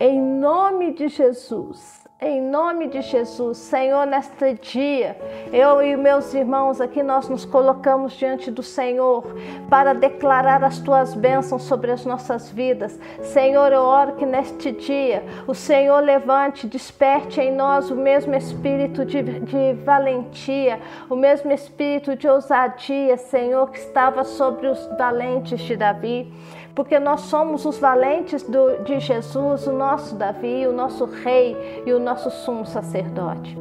Em 0.00 0.18
nome 0.18 0.94
de 0.94 1.08
Jesus. 1.08 2.05
Em 2.18 2.40
nome 2.40 2.88
de 2.88 3.02
Jesus, 3.02 3.58
Senhor, 3.58 4.06
neste 4.06 4.54
dia, 4.54 5.18
eu 5.52 5.82
e 5.82 5.94
meus 5.98 6.32
irmãos 6.32 6.80
aqui, 6.80 7.02
nós 7.02 7.28
nos 7.28 7.44
colocamos 7.44 8.14
diante 8.14 8.50
do 8.50 8.62
Senhor 8.62 9.22
para 9.68 9.92
declarar 9.92 10.64
as 10.64 10.78
tuas 10.78 11.12
bênçãos 11.12 11.64
sobre 11.64 11.90
as 11.90 12.06
nossas 12.06 12.50
vidas. 12.50 12.98
Senhor, 13.20 13.70
eu 13.70 13.82
oro 13.82 14.14
que 14.14 14.24
neste 14.24 14.72
dia 14.72 15.22
o 15.46 15.52
Senhor 15.54 16.00
levante, 16.00 16.66
desperte 16.66 17.38
em 17.38 17.52
nós 17.54 17.90
o 17.90 17.94
mesmo 17.94 18.34
espírito 18.34 19.04
de, 19.04 19.22
de 19.22 19.74
valentia, 19.84 20.80
o 21.10 21.16
mesmo 21.16 21.52
espírito 21.52 22.16
de 22.16 22.26
ousadia, 22.26 23.18
Senhor, 23.18 23.70
que 23.70 23.78
estava 23.78 24.24
sobre 24.24 24.68
os 24.68 24.86
valentes 24.96 25.60
de 25.60 25.76
Davi 25.76 26.32
porque 26.76 26.98
nós 27.00 27.22
somos 27.22 27.64
os 27.64 27.78
valentes 27.78 28.42
do, 28.42 28.84
de 28.84 29.00
Jesus, 29.00 29.66
o 29.66 29.72
nosso 29.72 30.14
Davi, 30.14 30.66
o 30.66 30.72
nosso 30.72 31.06
Rei 31.06 31.82
e 31.86 31.92
o 31.92 31.98
nosso 31.98 32.30
sumo 32.30 32.66
sacerdote. 32.66 33.56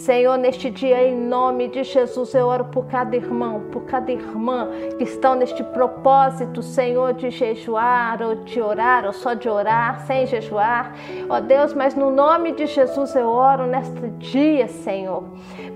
Senhor, 0.00 0.38
neste 0.38 0.70
dia, 0.70 1.06
em 1.06 1.14
nome 1.14 1.68
de 1.68 1.84
Jesus, 1.84 2.34
eu 2.34 2.46
oro 2.46 2.64
por 2.64 2.86
cada 2.86 3.14
irmão, 3.14 3.64
por 3.70 3.82
cada 3.82 4.10
irmã 4.10 4.70
que 4.96 5.04
estão 5.04 5.34
neste 5.34 5.62
propósito, 5.62 6.62
Senhor, 6.62 7.12
de 7.12 7.28
jejuar 7.28 8.22
ou 8.22 8.36
de 8.36 8.62
orar, 8.62 9.04
ou 9.04 9.12
só 9.12 9.34
de 9.34 9.46
orar, 9.46 10.00
sem 10.06 10.26
jejuar. 10.26 10.94
Ó 11.28 11.38
Deus, 11.40 11.74
mas 11.74 11.94
no 11.94 12.10
nome 12.10 12.52
de 12.52 12.66
Jesus 12.66 13.14
eu 13.14 13.28
oro 13.28 13.66
neste 13.66 14.08
dia, 14.18 14.68
Senhor. 14.68 15.22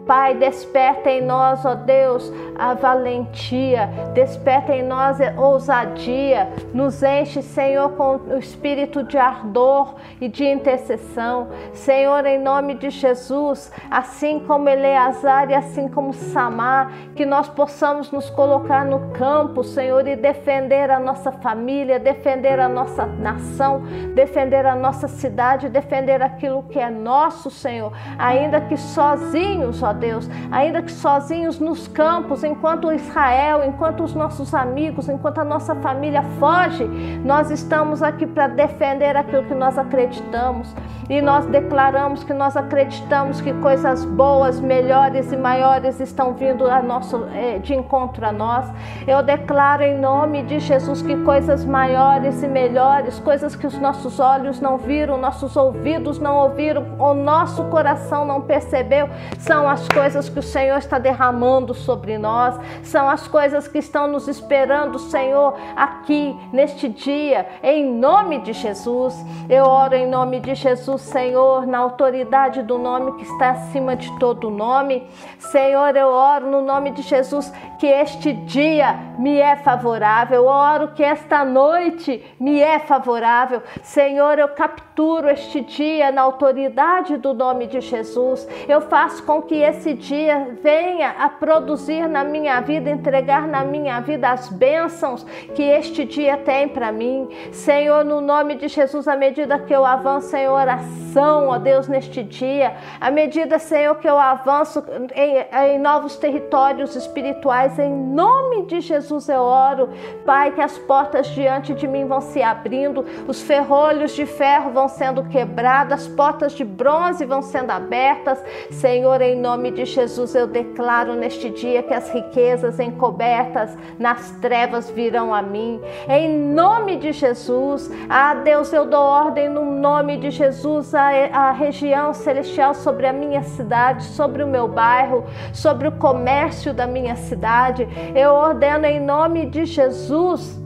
Pai, 0.06 0.34
desperta 0.34 1.10
em 1.10 1.22
nós, 1.22 1.64
ó 1.64 1.74
Deus, 1.74 2.30
a 2.58 2.74
valentia, 2.74 3.88
desperta 4.12 4.74
em 4.74 4.82
nós 4.82 5.18
a 5.18 5.32
ousadia, 5.38 6.48
nos 6.74 7.02
enche, 7.02 7.40
Senhor, 7.40 7.90
com 7.92 8.16
o 8.16 8.38
espírito 8.38 9.02
de 9.02 9.16
ardor 9.16 9.94
e 10.20 10.28
de 10.28 10.44
intercessão. 10.44 11.48
Senhor, 11.72 12.26
em 12.26 12.38
nome 12.38 12.74
de 12.74 12.90
Jesus, 12.90 13.72
assim 13.90 14.13
assim 14.14 14.38
como 14.38 14.68
Eleazar 14.68 15.50
e 15.50 15.54
assim 15.54 15.88
como 15.88 16.12
Samar, 16.12 16.92
que 17.16 17.26
nós 17.26 17.48
possamos 17.48 18.12
nos 18.12 18.30
colocar 18.30 18.84
no 18.84 19.10
campo, 19.10 19.64
Senhor, 19.64 20.06
e 20.06 20.14
defender 20.14 20.88
a 20.88 21.00
nossa 21.00 21.32
família, 21.32 21.98
defender 21.98 22.60
a 22.60 22.68
nossa 22.68 23.06
nação, 23.06 23.82
defender 24.14 24.66
a 24.66 24.76
nossa 24.76 25.08
cidade, 25.08 25.68
defender 25.68 26.22
aquilo 26.22 26.62
que 26.62 26.78
é 26.78 26.88
nosso, 26.88 27.50
Senhor, 27.50 27.92
ainda 28.16 28.60
que 28.60 28.76
sozinhos, 28.76 29.82
ó 29.82 29.92
Deus, 29.92 30.30
ainda 30.52 30.80
que 30.80 30.92
sozinhos 30.92 31.58
nos 31.58 31.88
campos, 31.88 32.44
enquanto 32.44 32.92
Israel, 32.92 33.64
enquanto 33.64 34.04
os 34.04 34.14
nossos 34.14 34.54
amigos, 34.54 35.08
enquanto 35.08 35.38
a 35.38 35.44
nossa 35.44 35.74
família 35.74 36.22
foge, 36.38 36.84
nós 37.24 37.50
estamos 37.50 38.00
aqui 38.00 38.26
para 38.26 38.46
defender 38.46 39.16
aquilo 39.16 39.42
que 39.42 39.54
nós 39.54 39.76
acreditamos. 39.76 40.72
E 41.08 41.20
nós 41.20 41.44
declaramos 41.46 42.24
que 42.24 42.32
nós 42.32 42.56
acreditamos 42.56 43.40
que 43.40 43.52
coisas 43.54 44.03
boas, 44.04 44.60
melhores 44.60 45.32
e 45.32 45.36
maiores 45.36 46.00
estão 46.00 46.34
vindo 46.34 46.68
a 46.68 46.82
nosso, 46.82 47.26
eh, 47.34 47.58
de 47.58 47.74
encontro 47.74 48.24
a 48.24 48.32
nós. 48.32 48.66
Eu 49.06 49.22
declaro 49.22 49.82
em 49.82 49.98
nome 49.98 50.42
de 50.42 50.60
Jesus 50.60 51.02
que 51.02 51.16
coisas 51.24 51.64
maiores 51.64 52.42
e 52.42 52.48
melhores, 52.48 53.18
coisas 53.18 53.56
que 53.56 53.66
os 53.66 53.78
nossos 53.78 54.20
olhos 54.20 54.60
não 54.60 54.76
viram, 54.76 55.16
nossos 55.16 55.56
ouvidos 55.56 56.18
não 56.18 56.36
ouviram, 56.36 56.84
o 56.98 57.14
nosso 57.14 57.64
coração 57.64 58.24
não 58.24 58.40
percebeu, 58.40 59.08
são 59.38 59.68
as 59.68 59.88
coisas 59.88 60.28
que 60.28 60.38
o 60.38 60.42
Senhor 60.42 60.78
está 60.78 60.98
derramando 60.98 61.74
sobre 61.74 62.18
nós, 62.18 62.58
são 62.82 63.08
as 63.08 63.26
coisas 63.26 63.66
que 63.66 63.78
estão 63.78 64.06
nos 64.06 64.28
esperando, 64.28 64.98
Senhor, 64.98 65.54
aqui 65.76 66.36
neste 66.52 66.88
dia, 66.88 67.46
em 67.62 67.84
nome 67.94 68.40
de 68.40 68.52
Jesus. 68.52 69.14
Eu 69.48 69.64
oro 69.64 69.94
em 69.94 70.06
nome 70.06 70.40
de 70.40 70.54
Jesus, 70.54 71.02
Senhor, 71.02 71.66
na 71.66 71.78
autoridade 71.78 72.62
do 72.62 72.78
nome 72.78 73.12
que 73.12 73.24
está 73.24 73.50
acima 73.50 73.93
de 73.94 74.18
todo 74.18 74.50
nome. 74.50 75.06
Senhor, 75.38 75.94
eu 75.96 76.08
oro 76.08 76.50
no 76.50 76.62
nome 76.62 76.90
de 76.92 77.02
Jesus 77.02 77.52
que 77.78 77.86
este 77.86 78.32
dia 78.32 78.98
me 79.18 79.38
é 79.38 79.56
favorável. 79.56 80.42
Eu 80.42 80.46
oro 80.46 80.88
que 80.88 81.02
esta 81.02 81.44
noite 81.44 82.24
me 82.40 82.60
é 82.60 82.78
favorável. 82.78 83.62
Senhor, 83.82 84.38
eu 84.38 84.48
capturo 84.48 84.93
este 85.28 85.60
dia 85.60 86.12
na 86.12 86.22
autoridade 86.22 87.16
do 87.16 87.34
nome 87.34 87.66
de 87.66 87.80
Jesus. 87.80 88.46
Eu 88.68 88.80
faço 88.80 89.24
com 89.24 89.42
que 89.42 89.56
esse 89.56 89.92
dia 89.94 90.56
venha 90.62 91.10
a 91.18 91.28
produzir 91.28 92.08
na 92.08 92.22
minha 92.22 92.60
vida, 92.60 92.90
entregar 92.90 93.48
na 93.48 93.64
minha 93.64 94.00
vida 94.00 94.30
as 94.30 94.48
bênçãos 94.48 95.24
que 95.54 95.62
este 95.62 96.04
dia 96.04 96.36
tem 96.36 96.68
para 96.68 96.92
mim. 96.92 97.28
Senhor, 97.50 98.04
no 98.04 98.20
nome 98.20 98.54
de 98.54 98.68
Jesus, 98.68 99.08
à 99.08 99.16
medida 99.16 99.58
que 99.58 99.74
eu 99.74 99.84
avanço 99.84 100.36
em 100.36 100.48
oração, 100.48 101.48
ó 101.48 101.58
Deus, 101.58 101.88
neste 101.88 102.22
dia, 102.22 102.74
à 103.00 103.10
medida, 103.10 103.58
Senhor, 103.58 103.96
que 103.96 104.08
eu 104.08 104.18
avanço 104.18 104.84
em, 105.14 105.72
em 105.72 105.78
novos 105.78 106.16
territórios 106.16 106.94
espirituais, 106.94 107.78
em 107.78 107.92
nome 107.92 108.66
de 108.66 108.80
Jesus 108.80 109.28
eu 109.28 109.40
oro, 109.40 109.88
Pai, 110.24 110.52
que 110.52 110.60
as 110.60 110.78
portas 110.78 111.26
diante 111.28 111.74
de 111.74 111.88
mim 111.88 112.06
vão 112.06 112.20
se 112.20 112.42
abrindo, 112.42 113.04
os 113.26 113.42
ferrolhos 113.42 114.12
de 114.14 114.24
ferro 114.24 114.70
vão 114.70 114.83
sendo 114.88 115.24
quebrados, 115.24 115.92
as 115.92 116.08
portas 116.08 116.52
de 116.52 116.64
bronze 116.64 117.24
vão 117.24 117.42
sendo 117.42 117.70
abertas. 117.70 118.42
Senhor, 118.70 119.20
em 119.20 119.36
nome 119.36 119.70
de 119.70 119.84
Jesus, 119.84 120.34
eu 120.34 120.46
declaro 120.46 121.14
neste 121.14 121.50
dia 121.50 121.82
que 121.82 121.94
as 121.94 122.10
riquezas 122.10 122.80
encobertas 122.80 123.76
nas 123.98 124.30
trevas 124.40 124.90
virão 124.90 125.34
a 125.34 125.42
mim. 125.42 125.80
Em 126.08 126.28
nome 126.28 126.96
de 126.96 127.12
Jesus, 127.12 127.90
ah 128.08 128.34
Deus, 128.34 128.72
eu 128.72 128.86
dou 128.86 129.02
ordem 129.02 129.48
no 129.48 129.64
nome 129.64 130.16
de 130.16 130.30
Jesus 130.30 130.94
a, 130.94 131.08
a 131.32 131.52
região 131.52 132.12
celestial 132.12 132.74
sobre 132.74 133.06
a 133.06 133.12
minha 133.12 133.42
cidade, 133.42 134.04
sobre 134.04 134.42
o 134.42 134.46
meu 134.46 134.66
bairro, 134.68 135.24
sobre 135.52 135.88
o 135.88 135.92
comércio 135.92 136.72
da 136.72 136.86
minha 136.86 137.16
cidade. 137.16 137.86
Eu 138.14 138.32
ordeno 138.32 138.86
em 138.86 139.00
nome 139.00 139.46
de 139.46 139.64
Jesus 139.64 140.63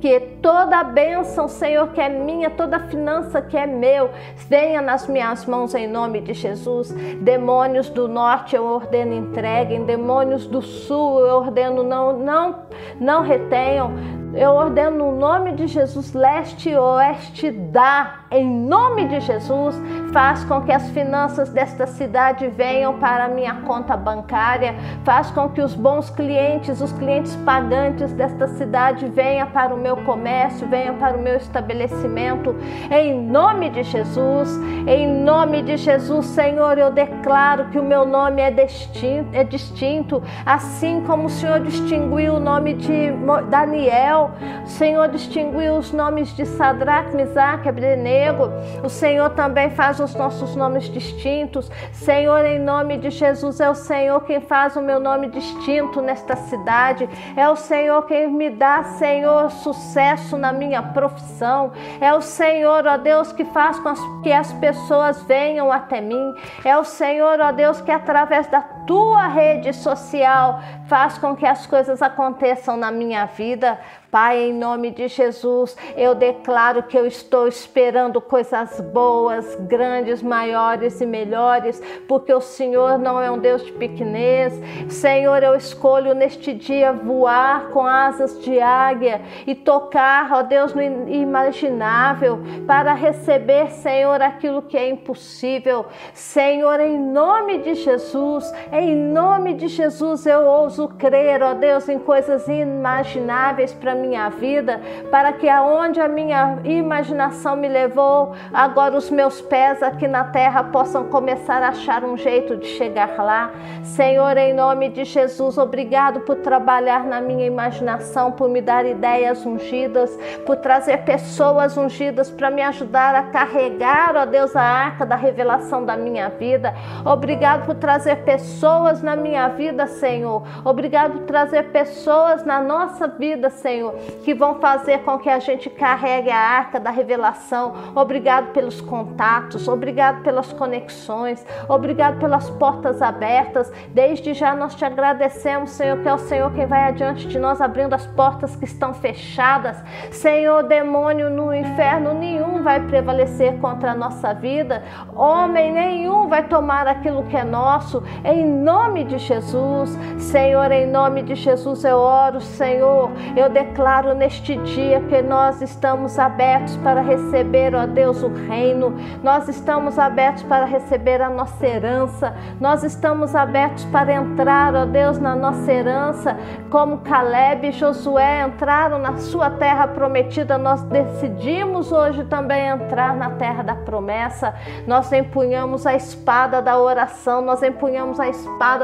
que 0.00 0.18
toda 0.40 0.78
a 0.78 0.84
bênção, 0.84 1.46
Senhor, 1.46 1.88
que 1.88 2.00
é 2.00 2.08
minha, 2.08 2.50
toda 2.50 2.76
a 2.76 2.80
finança 2.80 3.42
que 3.42 3.56
é 3.56 3.66
meu, 3.66 4.10
venha 4.48 4.80
nas 4.80 5.06
minhas 5.06 5.44
mãos 5.46 5.74
em 5.74 5.86
nome 5.86 6.20
de 6.20 6.32
Jesus. 6.32 6.90
Demônios 7.20 7.90
do 7.90 8.08
norte 8.08 8.56
eu 8.56 8.64
ordeno 8.64 9.12
entreguem, 9.12 9.84
demônios 9.84 10.46
do 10.46 10.62
sul 10.62 11.20
eu 11.20 11.36
ordeno 11.36 11.82
não 11.82 12.18
não 12.18 12.56
não 12.98 13.22
retenham. 13.22 14.20
Eu 14.32 14.52
ordeno 14.52 15.10
no 15.10 15.18
nome 15.18 15.52
de 15.52 15.66
Jesus, 15.66 16.12
leste 16.12 16.70
e 16.70 16.76
oeste, 16.76 17.50
dá 17.50 18.20
em 18.30 18.46
nome 18.48 19.08
de 19.08 19.18
Jesus. 19.18 19.74
Faz 20.12 20.42
com 20.44 20.60
que 20.62 20.72
as 20.72 20.88
finanças 20.90 21.50
desta 21.50 21.86
cidade 21.86 22.48
venham 22.48 22.98
para 22.98 23.26
a 23.26 23.28
minha 23.28 23.54
conta 23.62 23.96
bancária. 23.96 24.74
Faz 25.04 25.30
com 25.30 25.48
que 25.48 25.60
os 25.60 25.74
bons 25.74 26.10
clientes, 26.10 26.80
os 26.80 26.92
clientes 26.92 27.36
pagantes 27.44 28.12
desta 28.12 28.48
cidade 28.48 29.06
venham 29.06 29.46
para 29.48 29.72
o 29.72 29.78
meu 29.78 29.96
comércio, 29.98 30.66
venham 30.66 30.96
para 30.96 31.16
o 31.16 31.22
meu 31.22 31.36
estabelecimento. 31.36 32.56
Em 32.90 33.22
nome 33.22 33.70
de 33.70 33.84
Jesus, 33.84 34.58
em 34.88 35.06
nome 35.06 35.62
de 35.62 35.76
Jesus, 35.76 36.26
Senhor, 36.26 36.76
eu 36.76 36.90
declaro 36.90 37.66
que 37.66 37.78
o 37.78 37.84
meu 37.84 38.04
nome 38.04 38.42
é 38.42 38.50
distinto, 38.50 39.28
é 39.32 39.44
distinto 39.44 40.20
assim 40.44 41.04
como 41.06 41.26
o 41.26 41.30
Senhor 41.30 41.60
distinguiu 41.60 42.34
o 42.34 42.40
nome 42.40 42.74
de 42.74 43.12
Daniel. 43.48 44.32
O 44.64 44.68
Senhor 44.68 45.08
distinguiu 45.08 45.76
os 45.76 45.92
nomes 45.92 46.34
de 46.34 46.44
Sadraque, 46.46 47.14
Misaque, 47.14 47.68
Abdenego. 47.68 48.50
O 48.82 48.88
Senhor 48.88 49.30
também 49.30 49.70
faz 49.70 49.99
os 50.00 50.14
nossos 50.14 50.56
nomes 50.56 50.84
distintos. 50.84 51.70
Senhor, 51.92 52.44
em 52.44 52.58
nome 52.58 52.98
de 52.98 53.10
Jesus, 53.10 53.60
é 53.60 53.70
o 53.70 53.74
Senhor 53.74 54.20
quem 54.22 54.40
faz 54.40 54.76
o 54.76 54.80
meu 54.80 54.98
nome 54.98 55.28
distinto 55.28 56.00
nesta 56.00 56.36
cidade. 56.36 57.08
É 57.36 57.48
o 57.48 57.56
Senhor 57.56 58.02
quem 58.06 58.28
me 58.28 58.50
dá, 58.50 58.82
Senhor, 58.82 59.50
sucesso 59.50 60.36
na 60.36 60.52
minha 60.52 60.82
profissão. 60.82 61.72
É 62.00 62.12
o 62.14 62.20
Senhor, 62.20 62.86
ó 62.86 62.96
Deus, 62.96 63.32
que 63.32 63.44
faz 63.44 63.78
com 63.78 63.94
que 64.22 64.32
as 64.32 64.52
pessoas 64.54 65.22
venham 65.24 65.70
até 65.70 66.00
mim. 66.00 66.34
É 66.64 66.76
o 66.76 66.84
Senhor, 66.84 67.40
ó 67.40 67.52
Deus, 67.52 67.80
que 67.80 67.90
através 67.90 68.46
da 68.46 68.60
tua 68.90 69.28
rede 69.28 69.72
social 69.72 70.60
faz 70.88 71.16
com 71.16 71.36
que 71.36 71.46
as 71.46 71.64
coisas 71.64 72.02
aconteçam 72.02 72.76
na 72.76 72.90
minha 72.90 73.24
vida. 73.24 73.78
Pai, 74.10 74.48
em 74.48 74.52
nome 74.52 74.90
de 74.90 75.06
Jesus, 75.06 75.76
eu 75.96 76.16
declaro 76.16 76.82
que 76.82 76.98
eu 76.98 77.06
estou 77.06 77.46
esperando 77.46 78.20
coisas 78.20 78.80
boas, 78.80 79.54
grandes, 79.68 80.20
maiores 80.20 81.00
e 81.00 81.06
melhores, 81.06 81.80
porque 82.08 82.34
o 82.34 82.40
Senhor 82.40 82.98
não 82.98 83.22
é 83.22 83.30
um 83.30 83.38
Deus 83.38 83.64
de 83.64 83.70
pequenez. 83.70 84.52
Senhor, 84.92 85.40
eu 85.44 85.54
escolho 85.54 86.12
neste 86.12 86.52
dia 86.52 86.92
voar 86.92 87.68
com 87.68 87.86
asas 87.86 88.42
de 88.42 88.58
águia 88.58 89.20
e 89.46 89.54
tocar, 89.54 90.32
ó 90.32 90.42
Deus, 90.42 90.74
no 90.74 90.82
imaginável, 90.82 92.40
para 92.66 92.92
receber, 92.94 93.70
Senhor, 93.70 94.20
aquilo 94.20 94.62
que 94.62 94.76
é 94.76 94.88
impossível. 94.88 95.86
Senhor, 96.12 96.80
em 96.80 96.98
nome 96.98 97.58
de 97.58 97.76
Jesus, 97.76 98.52
em 98.72 98.79
nome 98.86 99.54
de 99.54 99.66
Jesus, 99.66 100.24
eu 100.24 100.46
ouso 100.46 100.88
crer, 100.88 101.42
ó 101.42 101.54
Deus, 101.54 101.88
em 101.88 101.98
coisas 101.98 102.46
inimagináveis 102.46 103.74
para 103.74 103.94
minha 103.94 104.28
vida, 104.28 104.80
para 105.10 105.32
que 105.32 105.48
aonde 105.48 106.00
a 106.00 106.08
minha 106.08 106.58
imaginação 106.64 107.56
me 107.56 107.68
levou, 107.68 108.32
agora 108.52 108.96
os 108.96 109.10
meus 109.10 109.40
pés 109.40 109.82
aqui 109.82 110.06
na 110.06 110.24
terra 110.24 110.62
possam 110.64 111.04
começar 111.08 111.62
a 111.62 111.68
achar 111.68 112.04
um 112.04 112.16
jeito 112.16 112.56
de 112.56 112.66
chegar 112.66 113.16
lá. 113.18 113.50
Senhor, 113.82 114.36
em 114.36 114.54
nome 114.54 114.88
de 114.88 115.04
Jesus, 115.04 115.58
obrigado 115.58 116.20
por 116.20 116.36
trabalhar 116.36 117.04
na 117.04 117.20
minha 117.20 117.46
imaginação, 117.46 118.30
por 118.30 118.48
me 118.48 118.62
dar 118.62 118.86
ideias 118.86 119.44
ungidas, 119.44 120.16
por 120.46 120.56
trazer 120.56 120.98
pessoas 120.98 121.76
ungidas 121.76 122.30
para 122.30 122.50
me 122.50 122.62
ajudar 122.62 123.14
a 123.16 123.24
carregar, 123.24 124.14
ó 124.16 124.24
Deus, 124.24 124.54
a 124.54 124.62
arca 124.62 125.04
da 125.04 125.16
revelação 125.16 125.84
da 125.84 125.96
minha 125.96 126.28
vida. 126.28 126.72
Obrigado 127.04 127.66
por 127.66 127.74
trazer 127.74 128.16
pessoas 128.22 128.69
na 129.02 129.16
minha 129.16 129.48
vida, 129.48 129.86
Senhor. 129.86 130.42
Obrigado 130.64 131.12
por 131.12 131.22
trazer 131.22 131.70
pessoas 131.70 132.44
na 132.44 132.60
nossa 132.60 133.06
vida, 133.06 133.50
Senhor 133.50 133.94
que 134.24 134.34
vão 134.34 134.56
fazer 134.60 134.98
com 134.98 135.18
que 135.18 135.28
a 135.28 135.38
gente 135.38 135.68
carregue 135.70 136.30
a 136.30 136.38
arca 136.38 136.78
da 136.78 136.90
revelação. 136.90 137.74
Obrigado 137.94 138.52
pelos 138.52 138.80
contatos, 138.80 139.68
obrigado 139.68 140.22
pelas 140.22 140.52
conexões, 140.52 141.44
obrigado 141.68 142.18
pelas 142.18 142.48
portas 142.50 143.02
abertas. 143.02 143.72
Desde 143.88 144.34
já 144.34 144.54
nós 144.54 144.74
te 144.74 144.84
agradecemos, 144.84 145.70
Senhor, 145.70 145.98
que 145.98 146.08
é 146.08 146.14
o 146.14 146.18
Senhor 146.18 146.52
quem 146.52 146.66
vai 146.66 146.88
adiante 146.88 147.26
de 147.26 147.38
nós 147.38 147.60
abrindo 147.60 147.94
as 147.94 148.06
portas 148.06 148.56
que 148.56 148.64
estão 148.64 148.94
fechadas. 148.94 149.76
Senhor, 150.10 150.62
demônio 150.64 151.30
no 151.30 151.54
inferno 151.54 152.14
nenhum 152.14 152.62
vai 152.62 152.80
prevalecer 152.80 153.58
contra 153.58 153.92
a 153.92 153.94
nossa 153.94 154.32
vida. 154.34 154.82
Homem 155.14 155.72
nenhum 155.72 156.28
vai 156.28 156.44
tomar 156.44 156.86
aquilo 156.86 157.24
que 157.24 157.36
é 157.36 157.44
nosso. 157.44 158.02
Em 158.24 158.46
nome 158.50 159.04
de 159.04 159.18
Jesus. 159.18 159.96
Senhor, 160.18 160.70
em 160.70 160.86
nome 160.86 161.22
de 161.22 161.34
Jesus 161.34 161.84
eu 161.84 161.96
oro, 161.96 162.40
Senhor. 162.40 163.10
Eu 163.36 163.48
declaro 163.48 164.14
neste 164.14 164.56
dia 164.56 165.00
que 165.00 165.22
nós 165.22 165.62
estamos 165.62 166.18
abertos 166.18 166.76
para 166.78 167.00
receber, 167.00 167.74
ó 167.74 167.86
Deus, 167.86 168.22
o 168.22 168.28
reino. 168.28 168.94
Nós 169.22 169.48
estamos 169.48 169.98
abertos 169.98 170.42
para 170.42 170.64
receber 170.64 171.22
a 171.22 171.30
nossa 171.30 171.66
herança. 171.66 172.34
Nós 172.60 172.82
estamos 172.82 173.34
abertos 173.34 173.84
para 173.86 174.12
entrar, 174.12 174.74
ó 174.74 174.84
Deus, 174.84 175.18
na 175.18 175.34
nossa 175.34 175.72
herança, 175.72 176.36
como 176.70 176.98
Caleb 176.98 177.68
e 177.68 177.72
Josué 177.72 178.42
entraram 178.46 178.98
na 178.98 179.16
sua 179.16 179.50
terra 179.50 179.86
prometida. 179.86 180.58
Nós 180.58 180.82
decidimos 180.82 181.92
hoje 181.92 182.24
também 182.24 182.66
entrar 182.68 183.14
na 183.14 183.30
terra 183.30 183.62
da 183.62 183.74
promessa. 183.74 184.54
Nós 184.86 185.12
empunhamos 185.12 185.86
a 185.86 185.94
espada 185.94 186.60
da 186.60 186.78
oração, 186.78 187.40
nós 187.40 187.62
empunhamos 187.62 188.18
a 188.18 188.28
espada 188.28 188.39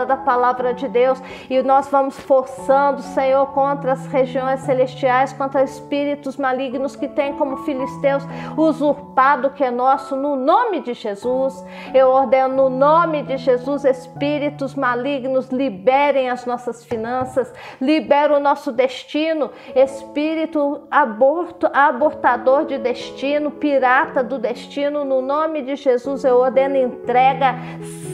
da 0.07 0.17
palavra 0.17 0.75
de 0.75 0.89
Deus 0.89 1.23
e 1.49 1.63
nós 1.63 1.89
vamos 1.89 2.19
forçando, 2.19 3.03
Senhor, 3.03 3.47
contra 3.49 3.93
as 3.93 4.07
regiões 4.07 4.61
celestiais, 4.61 5.33
contra 5.33 5.63
espíritos 5.63 6.37
malignos 6.37 6.97
que 6.97 7.09
têm 7.09 7.35
como 7.35 7.59
filisteus 7.59 8.25
usurpado 8.57 9.49
o 9.49 9.51
que 9.51 9.65
é 9.65 9.71
nosso, 9.71 10.17
no 10.17 10.37
nome 10.37 10.81
de 10.81 10.95
Jesus. 10.95 11.65
Eu 11.95 12.09
ordeno 12.09 12.57
no 12.57 12.71
nome 12.71 13.23
de 13.23 13.37
Jesus, 13.37 13.85
espíritos 13.85 14.75
malignos, 14.75 15.49
liberem 15.51 16.31
as 16.31 16.47
nossas 16.47 16.85
finanças, 16.85 17.53
libera 17.81 18.37
o 18.37 18.41
nosso 18.41 18.73
destino, 18.73 19.51
espírito 19.75 20.87
aborto, 20.91 21.69
abortador 21.73 22.65
de 22.65 22.79
destino, 22.79 23.51
pirata 23.51 24.23
do 24.23 24.39
destino, 24.39 25.05
no 25.05 25.21
nome 25.21 25.63
de 25.63 25.77
Jesus 25.77 26.25
eu 26.25 26.37
ordeno 26.37 26.77
entrega, 26.77 27.55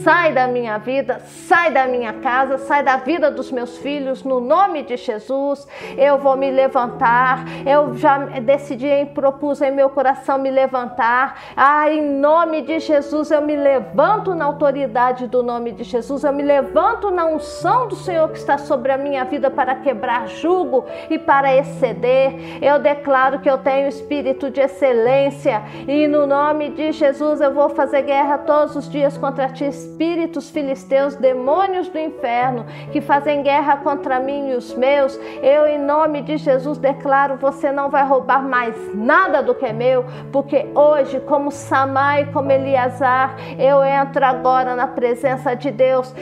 sai 0.03 0.33
da 0.33 0.47
minha 0.47 0.79
vida, 0.79 1.21
sai 1.33 1.73
da 1.73 1.87
minha 1.87 2.13
casa, 2.15 2.59
sai 2.59 2.83
da 2.83 2.97
vida 2.97 3.31
dos 3.31 3.51
meus 3.51 3.79
filhos, 3.79 4.23
no 4.23 4.41
nome 4.41 4.83
de 4.83 4.97
Jesus. 4.97 5.67
Eu 5.97 6.19
vou 6.19 6.37
me 6.37 6.51
levantar, 6.51 7.45
eu 7.67 7.95
já 7.95 8.19
decidi 8.19 8.87
e 8.87 9.07
propus 9.07 9.61
em 9.63 9.71
meu 9.71 9.91
coração 9.91 10.39
me 10.39 10.51
levantar. 10.51 11.43
Ah, 11.57 11.91
em 11.91 12.03
nome 12.03 12.63
de 12.63 12.81
Jesus 12.81 13.31
eu 13.31 13.41
me 13.43 13.57
levanto 13.57 14.35
na 14.35 14.45
autoridade 14.45 15.27
do 15.27 15.43
nome 15.43 15.73
de 15.73 15.85
Jesus, 15.85 16.25
eu 16.25 16.33
me 16.33 16.43
levanto 16.43 17.11
na 17.11 17.27
unção 17.27 17.89
do 17.89 17.97
Senhor 17.97 18.29
que 18.29 18.39
está 18.39 18.59
sobre 18.59 18.93
a 18.93 18.99
minha 18.99 19.25
vida 19.25 19.51
para 19.51 19.75
quebrar 19.75 20.29
jugo 20.29 20.85
e 21.09 21.19
para 21.19 21.55
exceder. 21.57 22.63
Eu 22.63 22.79
declaro 22.79 23.41
que 23.41 23.51
eu 23.51 23.59
tenho 23.59 23.89
espírito 23.89 24.51
de 24.51 24.61
excelência 24.61 25.63
e 25.87 26.07
no 26.07 26.27
nome 26.27 26.71
de 26.71 26.93
Jesus 26.93 27.41
eu 27.41 27.53
vou 27.53 27.71
fazer 27.71 28.03
guerra 28.03 28.39
todos 28.39 28.77
os 28.77 28.89
dias 28.89 29.17
contra 29.17 29.49
ti, 29.49 29.65
espíritos 29.65 30.51
filisteus, 30.51 31.17
demônios 31.23 31.89
do 31.89 31.99
inferno 31.99 32.67
que 32.91 33.01
fazem 33.01 33.43
guerra 33.43 33.79
contra 33.79 34.19
mim 34.19 34.51
e 34.51 34.55
os 34.57 34.75
meus. 34.75 35.19
Eu, 35.41 35.67
em 35.67 35.79
nome 35.79 36.21
de 36.21 36.37
Jesus, 36.37 36.77
declaro: 36.77 37.37
você 37.37 37.73
não 37.73 37.89
vai 37.89 38.05
roubar 38.05 38.43
mais 38.43 38.75
nada 38.95 39.43
do 39.43 39.55
que 39.55 39.65
é 39.65 39.73
meu, 39.73 40.05
porque 40.31 40.67
hoje, 40.75 41.21
como 41.21 41.51
Samai, 41.51 42.31
como 42.33 42.51
Eliasar, 42.51 43.37
eu 43.59 43.83
entro 43.83 44.25
agora 44.25 44.75
na 44.75 44.89
presença 44.89 45.55
de 45.55 45.71
Deus 45.71 46.13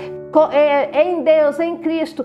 é, 0.52 1.02
em 1.02 1.22
Deus, 1.24 1.58
em 1.58 1.76
Cristo, 1.78 2.24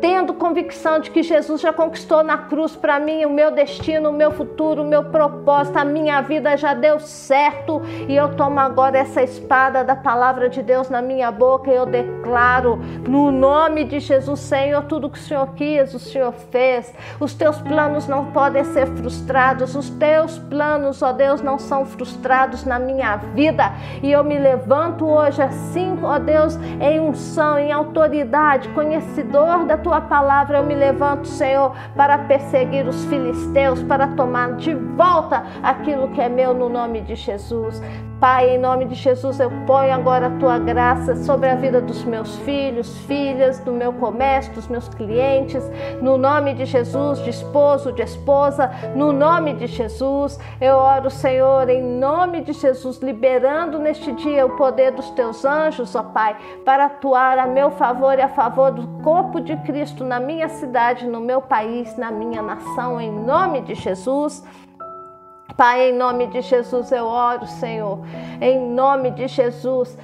tendo 0.00 0.34
convicção 0.34 0.98
de 0.98 1.10
que 1.10 1.22
Jesus 1.22 1.60
já 1.60 1.72
conquistou 1.72 2.24
na 2.24 2.38
cruz 2.38 2.74
para 2.74 2.98
mim 2.98 3.24
o 3.24 3.30
meu 3.30 3.50
destino, 3.50 4.10
o 4.10 4.12
meu 4.12 4.30
futuro, 4.30 4.82
o 4.82 4.86
meu 4.86 5.04
propósito, 5.04 5.78
a 5.78 5.84
minha 5.84 6.20
vida 6.22 6.56
já 6.56 6.74
deu 6.74 6.98
certo. 6.98 7.82
E 8.08 8.16
eu 8.16 8.34
tomo 8.34 8.58
agora 8.58 8.98
essa 8.98 9.22
espada 9.22 9.84
da 9.84 9.94
palavra 9.94 10.48
de 10.48 10.62
Deus 10.62 10.88
na 10.88 11.02
minha 11.02 11.30
boca 11.30 11.70
e 11.70 11.74
eu 11.74 11.86
declaro 11.86 12.76
no 13.06 13.30
nome 13.30 13.84
de 13.84 14.00
Jesus, 14.00 14.40
Senhor, 14.40 14.84
tudo 14.84 15.10
que 15.10 15.18
o 15.18 15.22
Senhor 15.22 15.46
quis, 15.54 15.94
o 15.94 15.98
Senhor 15.98 16.32
fez. 16.32 16.92
Os 17.18 17.34
teus 17.34 17.58
planos 17.58 18.08
não 18.08 18.26
podem 18.26 18.64
ser 18.64 18.86
frustrados, 18.86 19.76
os 19.76 19.90
teus 19.90 20.38
planos, 20.38 21.02
ó 21.02 21.12
Deus, 21.12 21.42
não 21.42 21.58
são 21.58 21.84
frustrados 21.84 22.64
na 22.64 22.78
minha 22.78 23.16
vida. 23.16 23.72
E 24.02 24.10
eu 24.10 24.24
me 24.24 24.38
levanto 24.38 25.06
hoje 25.06 25.42
assim, 25.42 25.98
ó 26.02 26.18
Deus, 26.18 26.56
em 26.80 27.00
unção, 27.00 27.58
em 27.58 27.70
autoridade, 27.70 28.68
conhecedor 28.70 29.66
da 29.66 29.76
tua 29.76 29.89
tua 29.90 30.00
palavra 30.02 30.58
eu 30.58 30.64
me 30.64 30.74
levanto, 30.76 31.26
Senhor, 31.26 31.74
para 31.96 32.16
perseguir 32.16 32.86
os 32.86 33.04
filisteus, 33.06 33.82
para 33.82 34.06
tomar 34.06 34.54
de 34.54 34.72
volta 34.72 35.42
aquilo 35.64 36.12
que 36.12 36.20
é 36.20 36.28
meu 36.28 36.54
no 36.54 36.68
nome 36.68 37.00
de 37.00 37.16
Jesus. 37.16 37.82
Pai, 38.20 38.50
em 38.50 38.58
nome 38.58 38.84
de 38.84 38.94
Jesus, 38.94 39.40
eu 39.40 39.50
ponho 39.66 39.94
agora 39.94 40.26
a 40.26 40.38
tua 40.38 40.58
graça 40.58 41.16
sobre 41.16 41.48
a 41.48 41.54
vida 41.54 41.80
dos 41.80 42.04
meus 42.04 42.36
filhos, 42.40 42.98
filhas, 43.06 43.60
do 43.60 43.72
meu 43.72 43.94
comércio, 43.94 44.52
dos 44.52 44.68
meus 44.68 44.90
clientes, 44.90 45.64
no 46.02 46.18
nome 46.18 46.52
de 46.52 46.66
Jesus, 46.66 47.18
de 47.20 47.30
esposo, 47.30 47.92
de 47.92 48.02
esposa, 48.02 48.70
no 48.94 49.10
nome 49.10 49.54
de 49.54 49.66
Jesus. 49.66 50.38
Eu 50.60 50.76
oro, 50.76 51.08
Senhor, 51.08 51.66
em 51.70 51.82
nome 51.82 52.42
de 52.42 52.52
Jesus, 52.52 52.98
liberando 52.98 53.78
neste 53.78 54.12
dia 54.12 54.44
o 54.44 54.54
poder 54.54 54.92
dos 54.92 55.10
teus 55.12 55.42
anjos, 55.46 55.94
ó 55.94 56.02
Pai, 56.02 56.36
para 56.62 56.84
atuar 56.84 57.38
a 57.38 57.46
meu 57.46 57.70
favor 57.70 58.18
e 58.18 58.22
a 58.22 58.28
favor 58.28 58.70
do 58.70 58.86
corpo 59.02 59.40
de 59.40 59.56
Cristo 59.58 60.04
na 60.04 60.20
minha 60.20 60.50
cidade, 60.50 61.06
no 61.06 61.20
meu 61.20 61.40
país, 61.40 61.96
na 61.96 62.10
minha 62.10 62.42
nação, 62.42 63.00
em 63.00 63.10
nome 63.10 63.62
de 63.62 63.74
Jesus. 63.74 64.44
Pai, 65.60 65.90
em 65.90 65.92
nome 65.92 66.26
de 66.28 66.40
Jesus 66.40 66.90
eu 66.90 67.04
oro, 67.04 67.44
Senhor. 67.46 67.98
Em 68.40 68.58
nome 68.58 69.10
de 69.10 69.28
Jesus, 69.28 69.94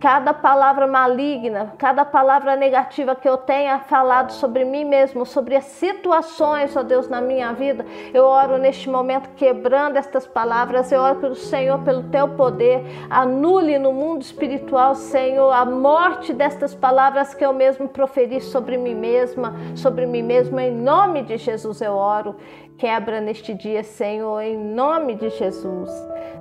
cada 0.00 0.32
palavra 0.32 0.86
maligna, 0.86 1.74
cada 1.76 2.02
palavra 2.02 2.56
negativa 2.56 3.14
que 3.14 3.28
eu 3.28 3.36
tenha 3.36 3.78
falado 3.80 4.32
sobre 4.32 4.64
mim 4.64 4.86
mesmo, 4.86 5.26
sobre 5.26 5.54
as 5.54 5.64
situações, 5.64 6.74
ó 6.74 6.82
Deus, 6.82 7.10
na 7.10 7.20
minha 7.20 7.52
vida, 7.52 7.84
eu 8.14 8.24
oro 8.24 8.56
neste 8.56 8.88
momento 8.88 9.28
quebrando 9.36 9.98
estas 9.98 10.26
palavras, 10.26 10.90
eu 10.90 11.00
oro 11.00 11.20
pelo 11.20 11.34
Senhor, 11.36 11.78
pelo 11.84 12.04
teu 12.04 12.30
poder, 12.30 12.82
anule 13.10 13.78
no 13.78 13.92
mundo 13.92 14.22
espiritual, 14.22 14.94
Senhor, 14.94 15.52
a 15.52 15.64
morte 15.64 16.32
destas 16.32 16.74
palavras 16.74 17.34
que 17.34 17.44
eu 17.44 17.52
mesmo 17.52 17.86
proferi 17.86 18.40
sobre 18.40 18.76
mim 18.78 18.94
mesma, 18.94 19.54
sobre 19.76 20.06
mim 20.06 20.22
mesmo, 20.22 20.58
em 20.58 20.72
nome 20.72 21.22
de 21.22 21.36
Jesus 21.36 21.80
eu 21.82 21.92
oro. 21.92 22.34
Quebra 22.82 23.20
neste 23.20 23.54
dia, 23.54 23.84
Senhor, 23.84 24.40
em 24.40 24.58
nome 24.58 25.14
de 25.14 25.30
Jesus. 25.30 25.88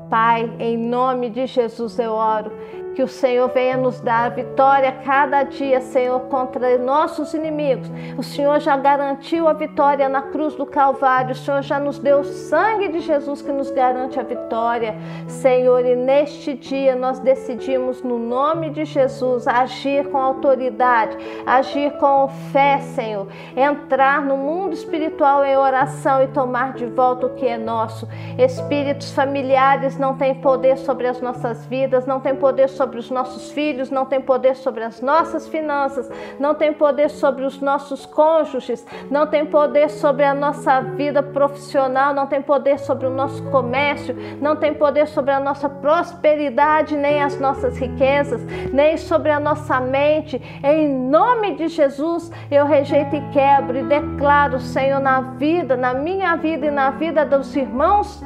Pai, 0.09 0.51
em 0.57 0.75
nome 0.75 1.29
de 1.29 1.45
Jesus 1.45 1.99
eu 1.99 2.13
oro 2.13 2.51
que 2.95 3.01
o 3.01 3.07
Senhor 3.07 3.47
venha 3.49 3.77
nos 3.77 4.01
dar 4.01 4.31
vitória 4.31 4.91
cada 5.05 5.43
dia, 5.43 5.79
Senhor, 5.79 6.19
contra 6.21 6.77
nossos 6.77 7.33
inimigos. 7.33 7.89
O 8.17 8.23
Senhor 8.23 8.59
já 8.59 8.75
garantiu 8.75 9.47
a 9.47 9.53
vitória 9.53 10.09
na 10.09 10.21
cruz 10.21 10.55
do 10.55 10.65
Calvário. 10.65 11.31
O 11.31 11.35
Senhor 11.35 11.61
já 11.61 11.79
nos 11.79 11.99
deu 11.99 12.19
o 12.19 12.23
sangue 12.23 12.89
de 12.89 12.99
Jesus 12.99 13.41
que 13.41 13.51
nos 13.51 13.71
garante 13.71 14.19
a 14.19 14.23
vitória, 14.23 14.95
Senhor. 15.27 15.85
E 15.85 15.95
neste 15.95 16.53
dia 16.53 16.95
nós 16.95 17.19
decidimos, 17.19 18.03
no 18.03 18.19
nome 18.19 18.69
de 18.69 18.83
Jesus, 18.85 19.47
agir 19.47 20.09
com 20.09 20.17
autoridade, 20.17 21.17
agir 21.45 21.91
com 21.93 22.27
fé, 22.51 22.79
Senhor. 22.79 23.27
Entrar 23.55 24.21
no 24.21 24.35
mundo 24.35 24.73
espiritual 24.73 25.45
em 25.45 25.57
oração 25.57 26.21
e 26.21 26.27
tomar 26.27 26.73
de 26.73 26.85
volta 26.85 27.27
o 27.27 27.35
que 27.35 27.47
é 27.47 27.57
nosso. 27.57 28.07
Espíritos 28.37 29.11
familiares 29.11 29.97
não 29.97 30.15
têm 30.15 30.35
poder 30.35 30.77
sobre 30.77 31.07
as 31.07 31.21
nossas 31.21 31.65
vidas, 31.65 32.05
não 32.05 32.19
têm 32.19 32.35
poder 32.35 32.67
sobre 32.67 32.80
sobre 32.81 32.97
os 32.97 33.11
nossos 33.11 33.51
filhos, 33.51 33.91
não 33.91 34.07
tem 34.07 34.19
poder 34.19 34.55
sobre 34.55 34.83
as 34.83 35.01
nossas 35.01 35.47
finanças, 35.47 36.09
não 36.39 36.55
tem 36.55 36.73
poder 36.73 37.11
sobre 37.11 37.45
os 37.45 37.61
nossos 37.61 38.07
cônjuges, 38.07 38.83
não 39.11 39.27
tem 39.27 39.45
poder 39.45 39.87
sobre 39.87 40.25
a 40.25 40.33
nossa 40.33 40.81
vida 40.81 41.21
profissional, 41.21 42.11
não 42.11 42.25
tem 42.25 42.41
poder 42.41 42.79
sobre 42.79 43.05
o 43.05 43.11
nosso 43.11 43.43
comércio, 43.51 44.15
não 44.41 44.55
tem 44.55 44.73
poder 44.73 45.07
sobre 45.07 45.29
a 45.29 45.39
nossa 45.39 45.69
prosperidade, 45.69 46.97
nem 46.97 47.21
as 47.21 47.39
nossas 47.39 47.77
riquezas, 47.77 48.43
nem 48.73 48.97
sobre 48.97 49.29
a 49.29 49.39
nossa 49.39 49.79
mente. 49.79 50.41
Em 50.63 50.91
nome 50.91 51.53
de 51.53 51.67
Jesus, 51.67 52.31
eu 52.49 52.65
rejeito 52.65 53.15
e 53.15 53.21
quebro 53.29 53.77
e 53.77 53.83
declaro, 53.83 54.59
Senhor, 54.59 54.99
na 54.99 55.21
vida, 55.21 55.77
na 55.77 55.93
minha 55.93 56.35
vida 56.35 56.65
e 56.65 56.71
na 56.71 56.89
vida 56.89 57.23
dos 57.23 57.55
irmãos 57.55 58.23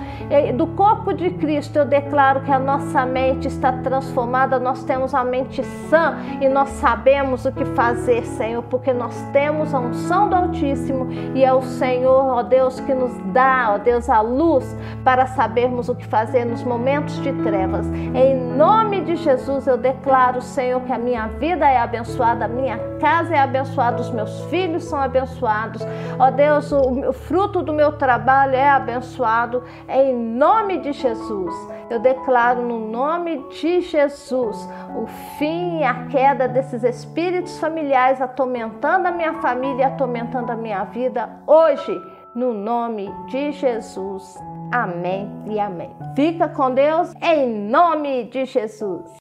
do 0.55 0.65
corpo 0.67 1.13
de 1.13 1.29
Cristo, 1.31 1.77
eu 1.77 1.85
declaro 1.85 2.41
que 2.41 2.51
a 2.51 2.57
nossa 2.57 3.05
mente 3.05 3.47
está 3.47 3.71
transformada 3.71 4.44
nós 4.59 4.83
temos 4.83 5.13
a 5.13 5.23
mente 5.23 5.63
sã 5.89 6.17
e 6.41 6.47
nós 6.47 6.69
sabemos 6.69 7.45
o 7.45 7.51
que 7.51 7.65
fazer, 7.65 8.25
Senhor, 8.25 8.63
porque 8.63 8.93
nós 8.93 9.15
temos 9.31 9.73
a 9.73 9.79
unção 9.79 10.29
do 10.29 10.35
Altíssimo 10.35 11.07
e 11.33 11.43
é 11.43 11.53
o 11.53 11.61
Senhor, 11.61 12.25
ó 12.25 12.43
Deus, 12.43 12.79
que 12.79 12.93
nos 12.93 13.11
dá, 13.33 13.73
ó 13.73 13.77
Deus, 13.77 14.09
a 14.09 14.21
luz 14.21 14.75
para 15.03 15.25
sabermos 15.27 15.89
o 15.89 15.95
que 15.95 16.05
fazer 16.05 16.45
nos 16.45 16.63
momentos 16.63 17.19
de 17.21 17.31
trevas. 17.43 17.85
Em 17.87 18.35
nome 18.55 19.01
de 19.01 19.15
Jesus, 19.15 19.67
eu 19.67 19.77
declaro, 19.77 20.41
Senhor, 20.41 20.81
que 20.81 20.93
a 20.93 20.97
minha 20.97 21.27
vida 21.27 21.69
é 21.69 21.77
abençoada, 21.77 22.45
a 22.45 22.47
minha 22.47 22.77
casa 22.99 23.35
é 23.35 23.39
abençoada, 23.39 24.01
os 24.01 24.11
meus 24.11 24.41
filhos 24.45 24.83
são 24.85 24.99
abençoados. 24.99 25.81
Ó 26.17 26.31
Deus, 26.31 26.71
o 26.71 27.13
fruto 27.13 27.61
do 27.61 27.73
meu 27.73 27.93
trabalho 27.93 28.55
é 28.55 28.69
abençoado. 28.69 29.63
Em 29.87 30.15
nome 30.15 30.79
de 30.79 30.93
Jesus. 30.93 31.53
Eu 31.89 31.99
declaro 31.99 32.61
no 32.61 32.79
nome 32.79 33.37
de 33.49 33.81
Jesus 33.81 34.67
o 34.95 35.05
fim 35.37 35.79
e 35.79 35.83
a 35.83 36.07
queda 36.07 36.47
desses 36.47 36.83
espíritos 36.83 37.59
familiares 37.59 38.21
atormentando 38.21 39.07
a 39.07 39.11
minha 39.11 39.33
família, 39.41 39.87
atormentando 39.87 40.51
a 40.51 40.55
minha 40.55 40.83
vida 40.85 41.29
hoje, 41.45 42.01
no 42.33 42.53
nome 42.53 43.13
de 43.27 43.51
Jesus. 43.51 44.35
Amém 44.71 45.29
e 45.47 45.59
amém. 45.59 45.95
Fica 46.15 46.49
com 46.49 46.71
Deus 46.73 47.13
em 47.21 47.47
nome 47.47 48.25
de 48.25 48.45
Jesus. 48.45 49.09